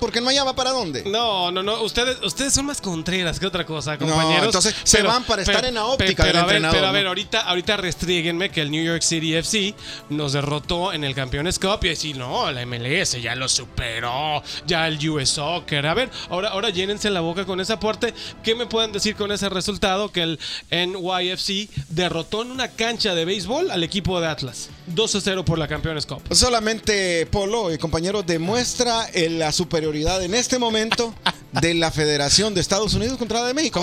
Porque 0.02 0.18
en 0.18 0.24
Miami 0.24 0.52
para 0.54 0.72
dónde? 0.72 1.04
No, 1.04 1.52
no, 1.52 1.62
no. 1.62 1.80
Ustedes, 1.82 2.16
ustedes 2.24 2.52
son 2.52 2.66
más 2.66 2.80
contreras 2.80 3.38
que 3.38 3.46
otra 3.46 3.64
cosa, 3.64 3.92
No, 3.92 3.98
compañeros. 4.08 4.46
entonces 4.46 4.74
se 4.82 5.00
van 5.00 5.22
para 5.22 5.42
estar 5.42 5.64
en 5.64 5.74
la 5.74 5.84
óptica 5.86 6.24
pero 6.24 6.38
del 6.38 6.42
a 6.42 6.46
ver, 6.46 6.56
entrenador, 6.56 6.74
Pero 6.76 6.86
a 6.86 6.88
¿no? 6.88 6.92
ver, 6.92 7.06
ahorita, 7.06 7.40
ahorita 7.42 7.76
restríguenme 7.76 8.50
que 8.50 8.62
el 8.62 8.72
New 8.72 8.84
York 8.84 9.02
City 9.02 9.36
FC 9.36 9.76
nos 10.08 10.32
derrotó 10.32 10.92
en 10.92 11.04
el 11.04 11.14
Campeones 11.14 11.60
Cup 11.60 11.78
y 11.84 11.90
decir, 11.90 12.16
no, 12.16 12.50
la 12.50 12.66
MLS 12.66 13.22
ya 13.22 13.36
lo 13.36 13.48
superó, 13.48 14.42
ya 14.66 14.88
el 14.88 15.08
US 15.08 15.28
Soccer. 15.28 15.86
A 15.86 15.94
ver, 15.94 16.10
ahora, 16.30 16.48
ahora 16.48 16.70
llénense 16.70 17.08
la 17.08 17.20
boca 17.20 17.46
con 17.46 17.60
ese 17.60 17.72
aporte. 17.74 18.12
¿Qué 18.42 18.56
me 18.56 18.66
pueden 18.66 18.90
decir 18.90 19.14
con 19.14 19.30
ese 19.30 19.48
resultado? 19.50 20.10
Que 20.10 20.22
el 20.24 20.40
NYFC 20.72 21.70
derrotó 21.90 22.42
en 22.42 22.50
una 22.50 22.66
cancha 22.66 23.14
de 23.14 23.24
béisbol 23.24 23.70
al 23.70 23.84
equipo 23.84 24.20
de 24.20 24.26
Atlas. 24.26 24.68
2-0 24.92 25.44
por 25.44 25.60
la 25.60 25.68
Campeones 25.68 26.06
Cup. 26.06 26.22
Solamente 26.32 27.24
Polo 27.26 27.72
y 27.72 27.78
compañeros 27.78 28.26
demuestra 28.26 29.06
la 29.14 29.52
superioridad 29.52 29.91
en 29.94 30.34
este 30.34 30.58
momento 30.58 31.14
de 31.60 31.74
la 31.74 31.90
Federación 31.90 32.54
de 32.54 32.60
Estados 32.60 32.94
Unidos 32.94 33.18
contra 33.18 33.40
la 33.40 33.46
de 33.48 33.54
México. 33.54 33.80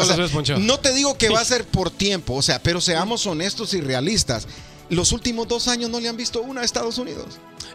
No 0.57 0.79
te 0.79 0.93
digo 0.93 1.17
que 1.17 1.29
va 1.29 1.39
a 1.39 1.45
ser 1.45 1.65
por 1.65 1.91
tiempo, 1.91 2.33
o 2.35 2.41
sea, 2.41 2.61
pero 2.61 2.81
seamos 2.81 3.25
honestos 3.27 3.73
y 3.73 3.81
realistas. 3.81 4.47
Los 4.89 5.11
últimos 5.11 5.47
dos 5.47 5.67
años 5.67 5.89
no 5.89 5.99
le 5.99 6.09
han 6.09 6.17
visto 6.17 6.41
una 6.41 6.61
a 6.61 6.65
Estados 6.65 6.97
Unidos. 6.97 7.25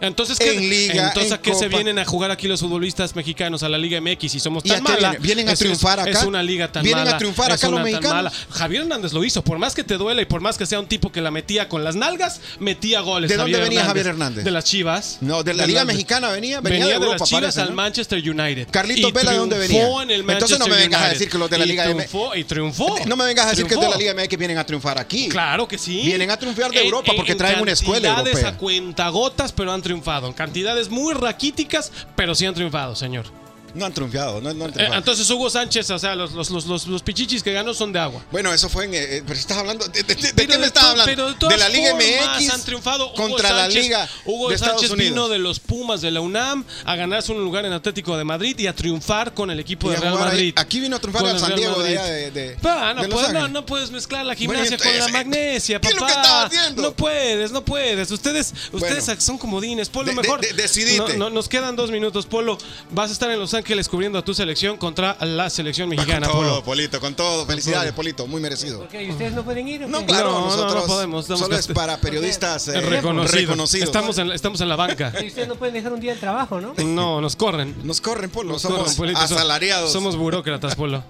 Entonces, 0.01 0.39
¿qué, 0.39 0.53
En 0.57 0.69
Liga, 0.69 1.07
entonces 1.09 1.31
en 1.31 1.39
¿a 1.39 1.41
qué 1.41 1.55
se 1.55 1.69
vienen 1.69 2.01
a 2.01 2.05
jugar 2.05 2.31
aquí 2.33 2.49
los 2.49 2.59
futbolistas 2.61 3.15
mexicanos 3.15 3.63
a 3.63 3.69
la 3.69 3.79
Liga 3.79 4.01
MX 4.01 4.35
y 4.35 4.41
somos 4.41 4.65
¿Y 4.65 4.71
tan 4.71 4.83
mala? 4.83 4.97
vienen? 5.11 5.23
¿Vienen 5.23 5.49
a 5.49 5.53
Es- 5.53 5.59
triunfar 5.61 6.01
acá? 6.01 6.11
Es 6.11 6.25
una 6.25 6.43
liga 6.43 6.71
tan 6.73 6.83
¿Vienen 6.83 7.03
a 7.03 7.05
mala. 7.05 7.19
triunfar 7.19 7.53
acá 7.53 7.69
los 7.69 7.81
mexicanos? 7.81 8.13
mala. 8.13 8.33
Javier 8.51 8.83
Hernández 8.83 9.13
lo 9.13 9.23
hizo, 9.25 9.43
por 9.45 9.59
más 9.59 9.73
que 9.75 9.85
te 9.85 9.95
duela 9.97 10.21
y 10.21 10.25
por 10.25 10.41
más 10.41 10.59
que 10.59 10.67
sea 10.67 10.81
un 10.81 10.87
tipo 10.89 11.13
que 11.13 11.21
la 11.21 11.31
metía 11.31 11.69
con 11.69 11.85
las 11.85 11.95
nalgas, 11.95 12.41
metía 12.59 13.01
goles. 13.03 13.31
¿De 13.31 13.37
dónde 13.37 13.59
venía 13.61 13.85
Javier 13.85 14.09
Hernández? 14.09 14.45
De 14.45 14.51
las 14.51 14.65
Chivas. 14.65 15.19
No, 15.21 15.45
de 15.45 15.55
la 15.55 15.65
Liga 15.65 15.85
Mexicana 15.85 16.29
venía, 16.33 16.61
venía, 16.61 16.81
Venía, 16.81 16.87
de 16.87 16.91
de, 16.91 16.97
Europa, 17.07 17.17
las 17.21 17.29
Chivas 17.29 17.43
parece, 17.43 17.61
al. 17.61 17.73
Manchester 17.73 18.19
United. 18.31 18.69
Carlitos 18.73 19.13
Vela, 19.13 19.31
¿de 19.31 19.39
dónde 19.39 19.59
venía? 19.59 19.87
En 20.03 20.11
el 20.11 20.29
Entonces 20.29 20.59
no 20.59 20.67
me 20.67 20.77
vengas 20.77 21.03
a 21.03 21.09
decir 21.11 21.29
que 21.31 21.39
los 21.39 21.49
de 21.49 21.59
la 21.59 21.65
Y 21.65 21.69
Liga 21.69 21.85
M- 21.85 21.95
triunfó, 22.05 22.35
y 22.35 22.43
triunfó. 22.45 22.97
No 23.07 23.15
me 23.17 23.25
vengas 23.27 23.47
a 23.47 23.51
decir 23.51 23.67
que 23.67 23.77
los 23.77 23.85
de 23.85 23.91
la. 23.91 23.97
Liga 23.97 24.13
MX 24.15 24.37
vienen 24.37 24.59
a 24.59 24.67
triunfar 24.67 24.99
aquí. 24.99 25.29
Claro 25.29 25.69
que 25.69 25.79
sí. 25.79 26.03
Vienen 26.05 26.33
a 26.33 26.37
triunfar 26.37 26.73
de 26.73 26.81
En- 26.83 26.91
Europa 27.05 27.17
porque 27.17 27.33
en 27.33 27.39
traen 27.39 27.61
una 27.61 27.73
escuela 27.73 28.09
cantidades 28.09 28.39
europea. 28.39 28.49
a 28.49 28.59
cuentagotas, 28.59 29.53
pero 29.53 29.73
han 29.73 29.83
triunfado. 29.83 30.27
En 30.27 30.33
cantidades 30.33 30.91
muy 30.91 31.15
raquíticas, 31.15 31.93
pero 32.17 32.35
sí 32.35 32.47
han 32.47 32.55
triunfado, 32.55 32.95
señor. 32.95 33.44
No 33.75 33.87
han 33.87 33.93
triunfado, 33.93 34.41
no, 34.41 34.55
no 34.55 34.65
han 34.65 34.71
Eh, 34.71 34.75
triunfado. 34.75 34.99
entonces 34.99 35.29
Hugo 35.31 35.51
Sánchez, 35.51 35.91
o 35.91 35.99
sea, 35.99 36.15
los, 36.15 36.33
los, 36.33 36.51
los, 36.51 36.67
los, 36.67 36.87
los 36.87 37.03
pichichis 37.03 37.43
que 37.43 37.53
ganó 37.53 37.75
son 37.75 37.93
de 37.93 37.99
agua. 37.99 38.23
Bueno, 38.31 38.53
eso 38.53 38.69
fue 38.69 38.85
en. 38.85 38.95
eh, 38.95 39.23
pero 39.27 39.39
estás 39.39 39.59
hablando. 39.59 39.87
¿De, 39.89 40.03
de- 40.03 40.15
de 40.15 40.33
Pero 40.35 40.49
qué 40.49 40.55
me 40.55 40.59
de 40.59 40.67
estás 40.67 40.85
hablando? 40.85 41.05
pero 41.07 41.27
de 41.27 41.33
de, 41.33 41.39
todas 41.39 41.59
la 41.59 41.69
Liga 41.69 41.91
formas 41.91 42.41
MX 42.43 42.51
han 42.51 42.63
triunfado. 42.63 43.07
Hugo 43.09 43.15
contra 43.15 43.49
Sánchez- 43.51 43.57
la 43.57 43.69
Liga 43.69 44.09
Hugo 44.27 44.49
de 44.49 44.55
Estados 44.55 44.75
Sánchez 44.81 44.91
Unidos. 44.93 45.11
vino 45.11 45.29
de 45.29 45.39
los 45.39 45.59
Pumas 45.61 46.01
de 46.01 46.11
la 46.13 46.21
UNAM 46.21 46.65
a 46.85 46.95
ganarse 46.97 47.33
un 47.33 47.43
lugar 47.43 47.65
en 47.65 47.73
Atlético 47.73 48.17
de 48.17 48.25
Madrid 48.25 48.57
y 48.59 48.67
a 48.69 48.75
triunfar 48.75 49.35
con 49.35 49.51
el 49.51 49.59
equipo 49.59 49.91
de 49.91 49.97
Real 49.97 50.13
jugar 50.13 50.29
ahí. 50.29 50.33
Madrid. 50.35 50.53
Aquí 50.57 50.79
vino 50.81 50.97
a 50.97 50.99
triunfar 51.01 51.25
al 51.27 51.35
el 51.35 51.41
San 51.41 51.55
Diego 51.57 51.83
de 51.83 51.97
Madrid. 51.97 52.13
de- 52.13 52.31
de- 52.31 52.57
Pa, 52.59 52.95
no, 52.95 53.03
de 53.03 53.09
puedes, 53.09 53.33
no, 53.33 53.49
no 53.49 53.67
puedes 53.67 53.91
mezclar 53.91 54.25
la 54.25 54.35
Bueno, 54.35 54.53
gimnasia 54.63 54.77
con 54.79 54.87
la 54.87 54.93
entonces, 54.93 55.13
magnesia, 55.13 55.81
¿qué 55.81 55.89
es 55.89 55.95
papá. 55.95 56.07
lo 56.07 56.13
que 56.15 56.21
estaba 56.21 56.43
haciendo? 56.45 56.83
No 56.83 56.93
puedes, 56.95 57.51
no 57.51 57.65
puedes. 57.65 58.11
Ustedes, 58.13 58.55
ustedes 58.73 59.05
Bueno. 59.07 59.21
son 59.21 59.37
comodines. 59.39 59.89
Polo, 59.89 60.11
De- 60.11 60.15
de- 60.15 60.23
mejor. 60.23 60.41
de- 60.41 60.53
decidite. 60.53 61.17
No, 61.17 61.25
no, 61.25 61.31
nos 61.31 61.49
quedan 61.49 61.75
dos 61.75 61.91
minutos, 61.91 62.27
Polo. 62.27 62.57
Vas 62.91 63.11
a 63.11 63.13
estar 63.13 63.31
en 63.31 63.41
Los 63.41 63.53
Ángeles 63.53 63.64
cubriendo 63.89 64.19
a 64.19 64.23
tu 64.25 64.35
selección 64.35 64.77
contra 64.77 65.17
la 65.21 65.51
selección 65.51 65.89
mexicana, 65.89 66.27
con 66.29 66.41
todo, 66.41 66.51
Polo. 66.51 66.65
Polito, 66.65 67.01
con 67.01 67.15
todo. 67.15 67.47
Felicidades, 67.47 67.91
todo. 67.91 67.97
Polito, 67.97 68.27
muy 68.27 68.41
merecido. 68.41 68.81
¿Por 68.81 68.89
qué? 68.89 69.05
¿Y 69.05 69.11
ustedes 69.11 69.33
no 69.33 69.43
pueden 69.45 69.67
ir? 69.69 69.89
No, 69.89 70.05
claro, 70.07 70.31
No, 70.33 70.41
no, 70.41 70.41
no 70.41 70.57
nosotros 70.57 70.85
podemos, 70.85 71.25
estamos 71.25 71.41
solo 71.41 71.57
es 71.57 71.67
para 71.69 71.97
periodistas 71.99 72.69
eh, 72.69 72.81
Reconocido. 72.81 73.41
reconocidos. 73.41 73.87
Estamos 73.89 74.19
en, 74.19 74.31
estamos 74.33 74.61
en 74.61 74.69
la 74.69 74.77
banca. 74.77 75.13
Y 75.23 75.29
ustedes 75.29 75.49
no 75.49 75.57
pueden 75.57 75.75
dejar 75.75 75.93
un 75.93 76.01
día 76.01 76.15
de 76.15 76.21
trabajo, 76.21 76.61
¿no? 76.61 76.75
No, 76.85 77.21
nos 77.21 77.37
corren. 77.37 77.75
Nos 77.85 78.01
corren, 78.01 78.31
Polo, 78.31 78.53
Nos 78.53 78.63
somos 78.63 78.95
corren, 78.97 79.17
asalariados. 79.17 79.93
Somos 79.93 80.17
burócratas, 80.17 80.75
Polo. 80.77 81.03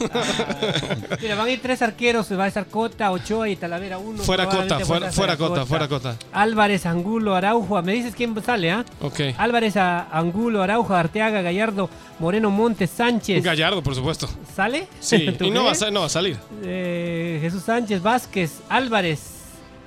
Mira, 1.20 1.34
van 1.36 1.46
a 1.46 1.50
ir 1.50 1.60
tres 1.62 1.82
arqueros, 1.82 2.26
va 2.32 2.44
a 2.44 2.48
estar 2.48 2.66
Cota, 2.66 3.10
Ochoa 3.10 3.48
y 3.48 3.56
Talavera 3.56 3.98
uno. 3.98 4.22
Fuera 4.22 4.46
Cota, 4.48 4.80
fuera, 4.80 5.36
Cota, 5.36 5.66
fuera 5.66 5.88
Cota. 5.88 6.16
Álvarez, 6.32 6.86
Angulo, 6.86 7.34
Araujo. 7.34 7.80
Me 7.82 7.92
dices 7.92 8.14
quién 8.16 8.34
sale, 8.44 8.70
¿ah? 8.72 8.84
Ok. 9.00 9.20
Álvarez, 9.38 9.76
a- 9.76 10.08
Angulo, 10.10 10.62
Araujo, 10.62 10.94
Arteaga, 10.94 11.42
Gallardo, 11.42 11.88
Moreno, 12.18 12.50
Montes, 12.50 12.90
Sánchez. 12.90 13.42
Gallardo, 13.42 13.82
por 13.82 13.94
supuesto. 13.94 14.28
¿Sale? 14.54 14.86
Sí, 15.00 15.32
¿Tú 15.38 15.44
y 15.44 15.50
no 15.50 15.60
va, 15.64 15.70
a, 15.70 15.72
crees? 15.72 15.78
sa- 15.78 15.90
no 15.90 16.00
va 16.00 16.06
a 16.06 16.10
salir. 16.10 16.38
Eh, 16.62 17.38
Jesús 17.40 17.62
Sánchez, 17.64 18.02
Vázquez, 18.02 18.60
Álvarez, 18.68 19.20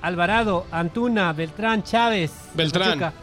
Alvarado, 0.01 0.65
Antuna, 0.71 1.31
Beltrán, 1.33 1.83
Chávez, 1.83 2.31
Beltrán. 2.53 2.99
Pachuca, 2.99 3.13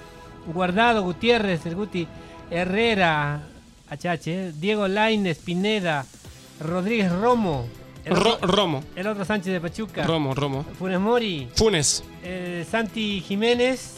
Guardado, 0.53 1.03
Gutiérrez, 1.03 1.65
el 1.67 1.75
Guti, 1.77 2.07
Herrera, 2.51 3.43
Achache, 3.91 4.49
eh, 4.49 4.53
Diego 4.55 4.89
Lainez, 4.89 5.39
Pineda, 5.39 6.05
Rodríguez 6.61 7.11
Romo, 7.13 7.67
el, 8.05 8.17
Ro- 8.17 8.35
otro, 8.35 8.49
Romo, 8.49 8.85
el 8.97 9.07
otro 9.07 9.25
Sánchez 9.25 9.53
de 9.53 9.61
Pachuca, 9.61 10.05
Romo, 10.05 10.35
Romo. 10.35 10.65
Funes 10.79 10.99
Mori, 11.01 11.49
Funes, 11.55 12.03
eh, 12.25 12.67
Santi 12.71 13.21
Jiménez 13.27 13.97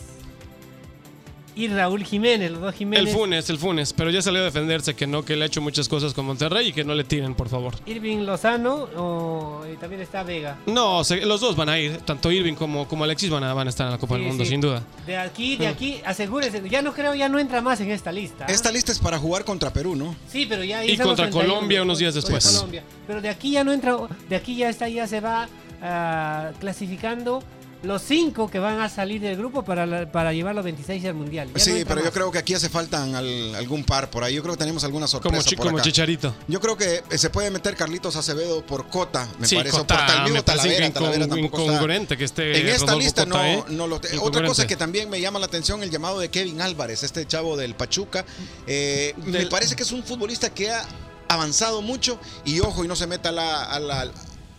y 1.57 1.69
Raúl 1.69 2.05
Jiménez, 2.05 2.51
los 2.51 2.61
dos 2.61 2.75
Jiménez. 2.75 3.07
el 3.09 3.13
Funes, 3.15 3.49
el 3.51 3.59
Funes. 3.59 3.93
Pero 3.93 4.11
ya 4.11 4.21
salió 4.23 4.41
a 4.41 4.45
defenderse 4.45 4.95
que 4.95 5.07
no, 5.07 5.25
que 5.25 5.37
le 5.37 5.45
ha 5.45 5.47
hecho 5.47 5.61
muchas 5.61 5.89
cosas 5.89 6.13
con 6.15 6.27
Monterrey 6.27 6.69
y 6.69 6.73
que 6.73 6.85
no 6.85 6.95
le 6.95 7.05
tiren, 7.05 7.35
por 7.35 7.49
favor. 7.49 7.75
Irving 7.87 8.19
Lozano 8.27 8.89
o- 8.97 9.65
y 9.73 9.77
también 9.77 10.03
está 10.03 10.23
Vega. 10.23 10.59
No, 10.67 11.05
se- 11.05 11.25
los 11.25 11.41
dos 11.41 11.55
van 11.57 11.69
a 11.69 11.79
ir. 11.79 11.99
Tanto 11.99 12.33
Irving 12.33 12.55
como, 12.55 12.89
como 12.89 13.05
Alexis 13.05 13.31
van 13.31 13.45
a, 13.45 13.55
van 13.55 13.67
a 13.67 13.71
estar 13.71 13.87
en 13.87 13.93
la 13.93 13.99
Copa 13.99 14.15
del 14.17 14.25
Mundo, 14.25 14.45
sí. 14.45 14.51
sin 14.51 14.61
duda. 14.61 14.83
De 15.07 15.17
aquí, 15.17 15.57
de 15.57 15.67
aquí, 15.69 16.01
asegúrese. 16.05 16.63
Ya 16.69 16.83
no 16.83 16.93
creo, 16.93 17.15
ya 17.15 17.29
no 17.29 17.39
entra 17.39 17.61
más 17.61 17.81
en 17.81 17.91
esta 17.91 18.11
lista. 18.13 18.47
¿ah? 18.49 18.53
Esta 18.53 18.73
lista 18.73 18.91
es 18.93 18.99
para 18.99 19.19
jugar 19.19 19.45
contra 19.45 19.73
Perú, 19.73 19.95
¿no? 19.97 20.15
Sí, 20.29 20.47
pero 20.49 20.65
ya 20.65 20.85
Y 20.85 20.93
estamos 20.93 21.11
contra 21.11 21.27
31, 21.27 21.55
Colombia 21.55 21.83
unos 21.83 21.99
días 21.99 22.15
contra 22.15 22.35
después. 22.35 22.55
Colombia. 22.57 22.83
Pero 23.07 23.21
de 23.21 23.29
aquí 23.29 23.53
ya 23.53 23.63
no 23.65 23.73
entra, 23.73 23.97
de 24.29 24.37
aquí 24.37 24.57
ya 24.57 24.69
está, 24.69 24.89
ya 24.89 25.07
se 25.07 25.21
va 25.21 25.49
ah, 25.83 26.51
clasificando 26.59 27.43
los 27.85 28.03
cinco 28.03 28.51
que 28.51 28.59
van 28.59 28.81
a 28.81 28.89
salir 28.89 29.21
del 29.21 29.37
grupo 29.37 29.65
para, 29.65 29.87
la- 29.87 30.11
para 30.11 30.33
llevar 30.33 30.55
los 30.55 30.65
26 30.65 31.05
al 31.05 31.15
mundial. 31.15 31.49
Ya 31.49 31.53
no 31.55 31.59
sí, 31.61 31.71
entra 31.71 31.85
pero 31.87 32.01
yo 32.01 32.05
más. 32.07 32.13
creo 32.15 32.31
que 32.31 32.39
aquí 32.39 32.55
hace 32.55 32.69
faltan 32.69 33.15
al- 33.15 33.55
algún 33.55 33.85
par 33.85 34.11
por 34.11 34.25
ahí. 34.25 34.35
Yo 34.35 34.43
creo 34.43 34.55
que 34.55 34.59
tenemos 34.59 34.83
alguna 34.85 35.07
Como, 35.07 35.23
sorpresa 35.23 35.43
chi- 35.49 35.57
por 35.57 35.67
como 35.67 35.79
acá. 35.79 35.85
Chicharito. 35.85 36.35
Yo 36.49 36.61
creo 36.61 36.77
que 36.77 37.03
eh, 37.11 37.19
se 37.19 37.31
puede 37.31 37.51
meter 37.51 37.77
Carlitos 37.77 38.17
Acevedo 38.17 38.65
por 38.67 38.89
Cota, 38.89 39.29
me 39.39 39.47
sí, 39.47 39.57
parece. 39.57 39.77
o 39.77 39.81
Cota, 39.81 39.97
por 39.97 40.07
tal 40.07 40.23
mismo 40.25 40.37
me 40.37 40.43
parece 40.43 40.63
Talavera, 40.69 40.93
Talavera 40.93 41.29
tampoco 41.29 41.59
está. 41.59 41.73
incongruente 41.73 42.17
que 42.17 42.25
esté 42.25 42.61
En 42.61 42.67
esta 42.69 42.79
Rodolfo 42.87 42.99
lista 43.01 43.25
Cota, 43.27 43.39
no, 43.39 43.45
¿eh? 43.45 43.65
no 43.69 43.87
lo 43.87 44.01
Otra 44.21 44.45
cosa 44.47 44.67
que 44.67 44.77
también 44.77 45.09
me 45.11 45.21
llama 45.21 45.39
la 45.39 45.47
atención, 45.47 45.83
el 45.83 45.91
llamado 45.91 46.19
de 46.21 46.31
Kevin 46.31 46.61
Álvarez, 46.61 47.03
este 47.03 47.27
chavo 47.27 47.57
del 47.57 47.75
Pachuca. 47.75 48.25
Eh, 48.67 49.15
Me 49.25 49.39
Del- 49.39 49.49
parece 49.49 49.77
que 49.77 49.83
es 49.83 49.93
un 49.93 50.03
futbolista 50.05 50.51
que 50.53 50.71
ha 50.71 50.85
avanzado 51.29 51.83
mucho 51.83 52.19
y 52.45 52.61
ojo, 52.61 52.85
y 52.85 52.89
no 52.89 52.97
se 52.97 53.07
meta 53.07 53.31
a 53.31 53.33
la- 53.33 53.65
a 53.65 53.81
la- 53.81 54.11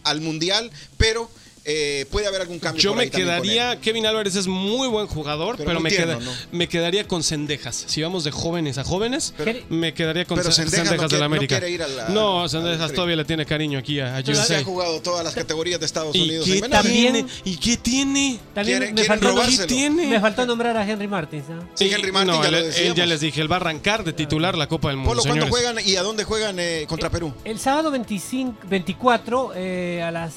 al 0.03 0.21
Mundial, 0.21 0.71
pero 0.97 1.29
eh, 1.65 2.05
puede 2.11 2.27
haber 2.27 2.41
algún 2.41 2.59
cambio. 2.59 2.81
Yo 2.81 2.91
por 2.91 2.97
me 2.97 3.03
ahí 3.03 3.09
él. 3.11 3.15
quedaría, 3.15 3.79
Kevin 3.81 4.05
Álvarez 4.05 4.35
es 4.35 4.47
muy 4.47 4.87
buen 4.87 5.07
jugador, 5.07 5.57
Pero 5.57 5.79
me, 5.79 5.89
tierno, 5.89 6.19
queda- 6.19 6.25
¿no? 6.25 6.31
me 6.51 6.69
quedaría 6.69 7.07
con 7.07 7.23
Cendejas. 7.23 7.85
Si 7.87 8.01
vamos 8.03 8.23
de 8.23 8.31
jóvenes 8.31 8.77
a 8.77 8.83
jóvenes, 8.83 9.33
Pero- 9.37 9.59
me 9.69 9.93
quedaría 9.93 10.25
con 10.25 10.37
Cendejas 10.37 10.55
Cendejas, 10.71 11.01
no 11.01 11.07
de 11.07 11.19
la 11.19 11.25
América. 11.25 11.57
quiere 11.59 11.71
ir 11.73 11.81
a 11.83 11.87
la- 11.87 12.09
no, 12.09 12.47
Cendejas 12.47 12.93
todavía 12.93 13.15
le 13.15 13.25
tiene 13.25 13.45
cariño 13.45 13.79
aquí 13.79 13.99
a, 13.99 14.17
a 14.17 14.19
Ya 14.21 14.33
USA. 14.33 14.59
ha 14.59 14.63
jugado 14.63 15.01
todas 15.01 15.23
las 15.23 15.33
categorías 15.33 15.79
de 15.79 15.85
Estados 15.87 16.15
¿Y 16.15 16.21
Unidos. 16.21 16.45
qué 16.45 16.53
en 16.55 16.61
menores. 16.61 16.83
También- 16.83 17.13
tiene? 17.13 17.29
¿Y 17.45 17.57
qué 17.57 17.77
tiene? 17.77 18.39
También 18.53 18.77
Quieren- 18.79 18.93
me, 18.95 19.01
quieren 19.01 19.19
faltó. 19.21 19.41
¿Qué 19.57 19.65
tiene? 19.67 20.07
me 20.07 20.19
faltó 20.19 20.45
nombrar 20.45 20.77
a 20.77 20.87
Henry 20.87 21.07
Martins. 21.07 21.49
¿no? 21.49 21.67
Sí, 21.73 21.89
Henry 21.91 22.11
Martin, 22.11 22.31
no, 22.33 22.41
ya 22.43 22.47
él, 22.49 22.51
lo 22.53 22.57
él 22.59 22.65
decíamos. 22.67 22.95
ya 22.97 23.05
les 23.07 23.19
dije, 23.21 23.41
él 23.41 23.51
va 23.51 23.55
a 23.55 23.59
arrancar 23.59 24.03
de 24.03 24.13
titular 24.13 24.55
la 24.57 24.67
Copa 24.67 24.89
del 24.89 24.97
Mundo. 24.97 25.11
Polo, 25.11 25.23
¿cuándo 25.23 25.45
señores. 25.45 25.49
juegan 25.73 25.85
y 25.87 25.95
a 25.95 26.03
dónde 26.03 26.23
juegan 26.25 26.57
eh, 26.59 26.85
contra 26.87 27.09
Perú? 27.09 27.33
El 27.43 27.59
sábado 27.59 27.89
25, 27.91 28.55
24 28.69 29.53
eh, 29.55 30.03
a 30.03 30.11
las 30.11 30.33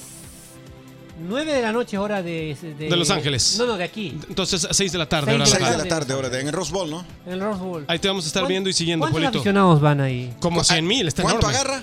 9 1.20 1.52
de 1.52 1.62
la 1.62 1.72
noche 1.72 1.98
hora 1.98 2.22
de, 2.22 2.56
De 2.78 2.96
Los 2.96 3.10
Ángeles. 3.10 3.56
No, 3.58 3.66
no, 3.66 3.76
de 3.76 3.84
aquí. 3.84 4.16
Entonces, 4.28 4.66
6 4.70 4.92
de 4.92 4.98
la 4.98 5.08
tarde. 5.08 5.32
Seis 5.32 5.32
ahora 5.32 5.34
de 5.34 5.38
la 5.38 5.46
Seis 5.46 5.60
local. 5.60 5.72
de 5.72 5.84
la 5.84 5.88
tarde. 5.88 6.00
tarde, 6.06 6.14
ahora 6.14 6.28
de- 6.30 6.40
en 6.40 6.46
el 6.48 6.52
Rose 6.52 6.72
Bowl, 6.72 6.90
¿no? 6.90 7.04
En 7.26 7.32
el 7.32 7.40
Rose 7.40 7.60
Bowl. 7.62 7.84
Ahí 7.88 7.98
te 7.98 8.08
vamos 8.08 8.24
a 8.24 8.28
estar 8.28 8.42
¿Cuán- 8.42 8.48
viendo 8.48 8.70
y 8.70 8.72
siguiendo, 8.72 9.02
¿Cuántos 9.04 9.20
Polito. 9.20 9.38
aficionados 9.38 9.80
van 9.80 10.00
ahí? 10.00 10.34
Como 10.40 10.62
100 10.64 10.86
mil, 10.86 11.08
está 11.08 11.22
¿Cuánto 11.22 11.48
enorme. 11.48 11.58
agarra? 11.58 11.82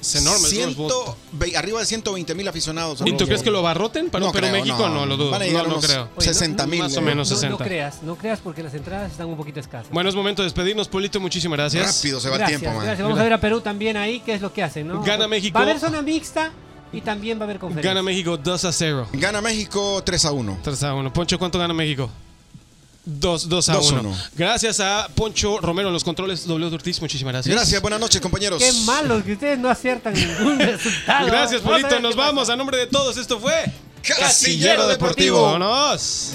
Es 0.00 0.16
enorme. 0.16 0.48
el 0.48 0.64
Rose 0.64 0.74
Bowl. 0.74 0.90
120 0.90 1.56
arriba 1.56 1.78
de 1.78 1.86
120 1.86 2.34
mil 2.34 2.48
aficionados. 2.48 3.02
¿Y 3.06 3.12
tú 3.12 3.24
crees 3.24 3.40
que 3.44 3.52
lo 3.52 3.60
abarroten? 3.60 4.10
Para 4.10 4.24
No 4.26 4.32
pero 4.32 4.48
creo, 4.48 4.60
México 4.60 4.88
no, 4.88 5.06
lo 5.06 5.16
dudo. 5.16 5.30
Van 5.30 5.42
a 5.42 5.46
no, 5.46 5.62
no 5.68 5.80
creo. 5.80 6.02
Oye, 6.16 6.26
no- 6.26 6.34
60 6.34 6.66
mil. 6.66 6.80
más 6.80 6.96
o 6.96 6.98
eh. 6.98 7.02
menos. 7.02 7.28
No, 7.30 7.34
no 7.36 7.40
60. 7.40 7.64
creas, 7.64 8.02
no 8.02 8.16
creas 8.16 8.40
porque 8.40 8.64
las 8.64 8.74
entradas 8.74 9.12
están 9.12 9.28
un 9.28 9.36
poquito 9.36 9.60
escasas. 9.60 9.92
Bueno, 9.92 10.08
es 10.10 10.16
momento 10.16 10.42
de 10.42 10.46
despedirnos, 10.46 10.88
Polito. 10.88 11.20
Muchísimas 11.20 11.56
gracias. 11.56 11.98
Rápido 11.98 12.18
se 12.18 12.30
va 12.30 12.36
el 12.36 12.46
tiempo, 12.46 12.66
man. 12.72 12.84
gracias. 12.84 13.02
Vamos 13.02 13.18
a 13.20 13.22
ver 13.22 13.32
a 13.32 13.40
Perú 13.40 13.60
también 13.60 13.96
ahí, 13.96 14.18
qué 14.26 14.34
es 14.34 14.40
lo 14.40 14.52
que 14.52 14.64
hacen, 14.64 14.88
¿no? 14.88 15.04
Gana 15.04 15.28
México. 15.28 15.54
Va 15.54 15.60
a 15.60 15.68
haber 15.68 15.78
zona 15.78 16.02
mixta 16.02 16.50
y 16.92 17.00
también 17.00 17.38
va 17.38 17.42
a 17.42 17.44
haber 17.44 17.58
conferencia. 17.58 17.90
Gana 17.90 18.02
México 18.02 18.36
2 18.36 18.64
a 18.64 18.72
0. 18.72 19.08
Gana 19.14 19.40
México 19.40 20.02
3 20.04 20.24
a 20.26 20.32
1. 20.32 20.58
3 20.62 20.82
a 20.84 20.94
1. 20.94 21.12
Poncho, 21.12 21.38
¿cuánto 21.38 21.58
gana 21.58 21.72
México? 21.74 22.10
2, 23.04 23.48
2 23.48 23.68
a 23.68 23.74
2 23.74 23.92
a 23.92 23.94
1. 23.94 24.08
1. 24.10 24.18
Gracias 24.36 24.80
a 24.80 25.08
Poncho 25.14 25.58
Romero 25.58 25.88
en 25.88 25.94
los 25.94 26.04
controles. 26.04 26.46
W 26.46 26.74
Ortiz, 26.74 27.00
muchísimas 27.00 27.32
gracias. 27.32 27.54
Gracias, 27.54 27.82
buenas 27.82 27.98
noches, 27.98 28.20
compañeros. 28.20 28.62
Qué 28.62 28.72
malo 28.84 29.24
que 29.24 29.32
ustedes 29.32 29.58
no 29.58 29.68
aciertan 29.70 30.14
ningún 30.14 30.58
resultado. 30.60 31.26
Gracias, 31.26 31.60
Polito. 31.62 31.98
Nos 32.00 32.14
pasa. 32.14 32.28
vamos. 32.28 32.48
A 32.48 32.56
nombre 32.56 32.76
de 32.76 32.86
todos, 32.86 33.16
esto 33.16 33.40
fue 33.40 33.52
Casillero 34.02 34.86
Deportivo. 34.86 35.42
¡Vámonos! 35.42 36.34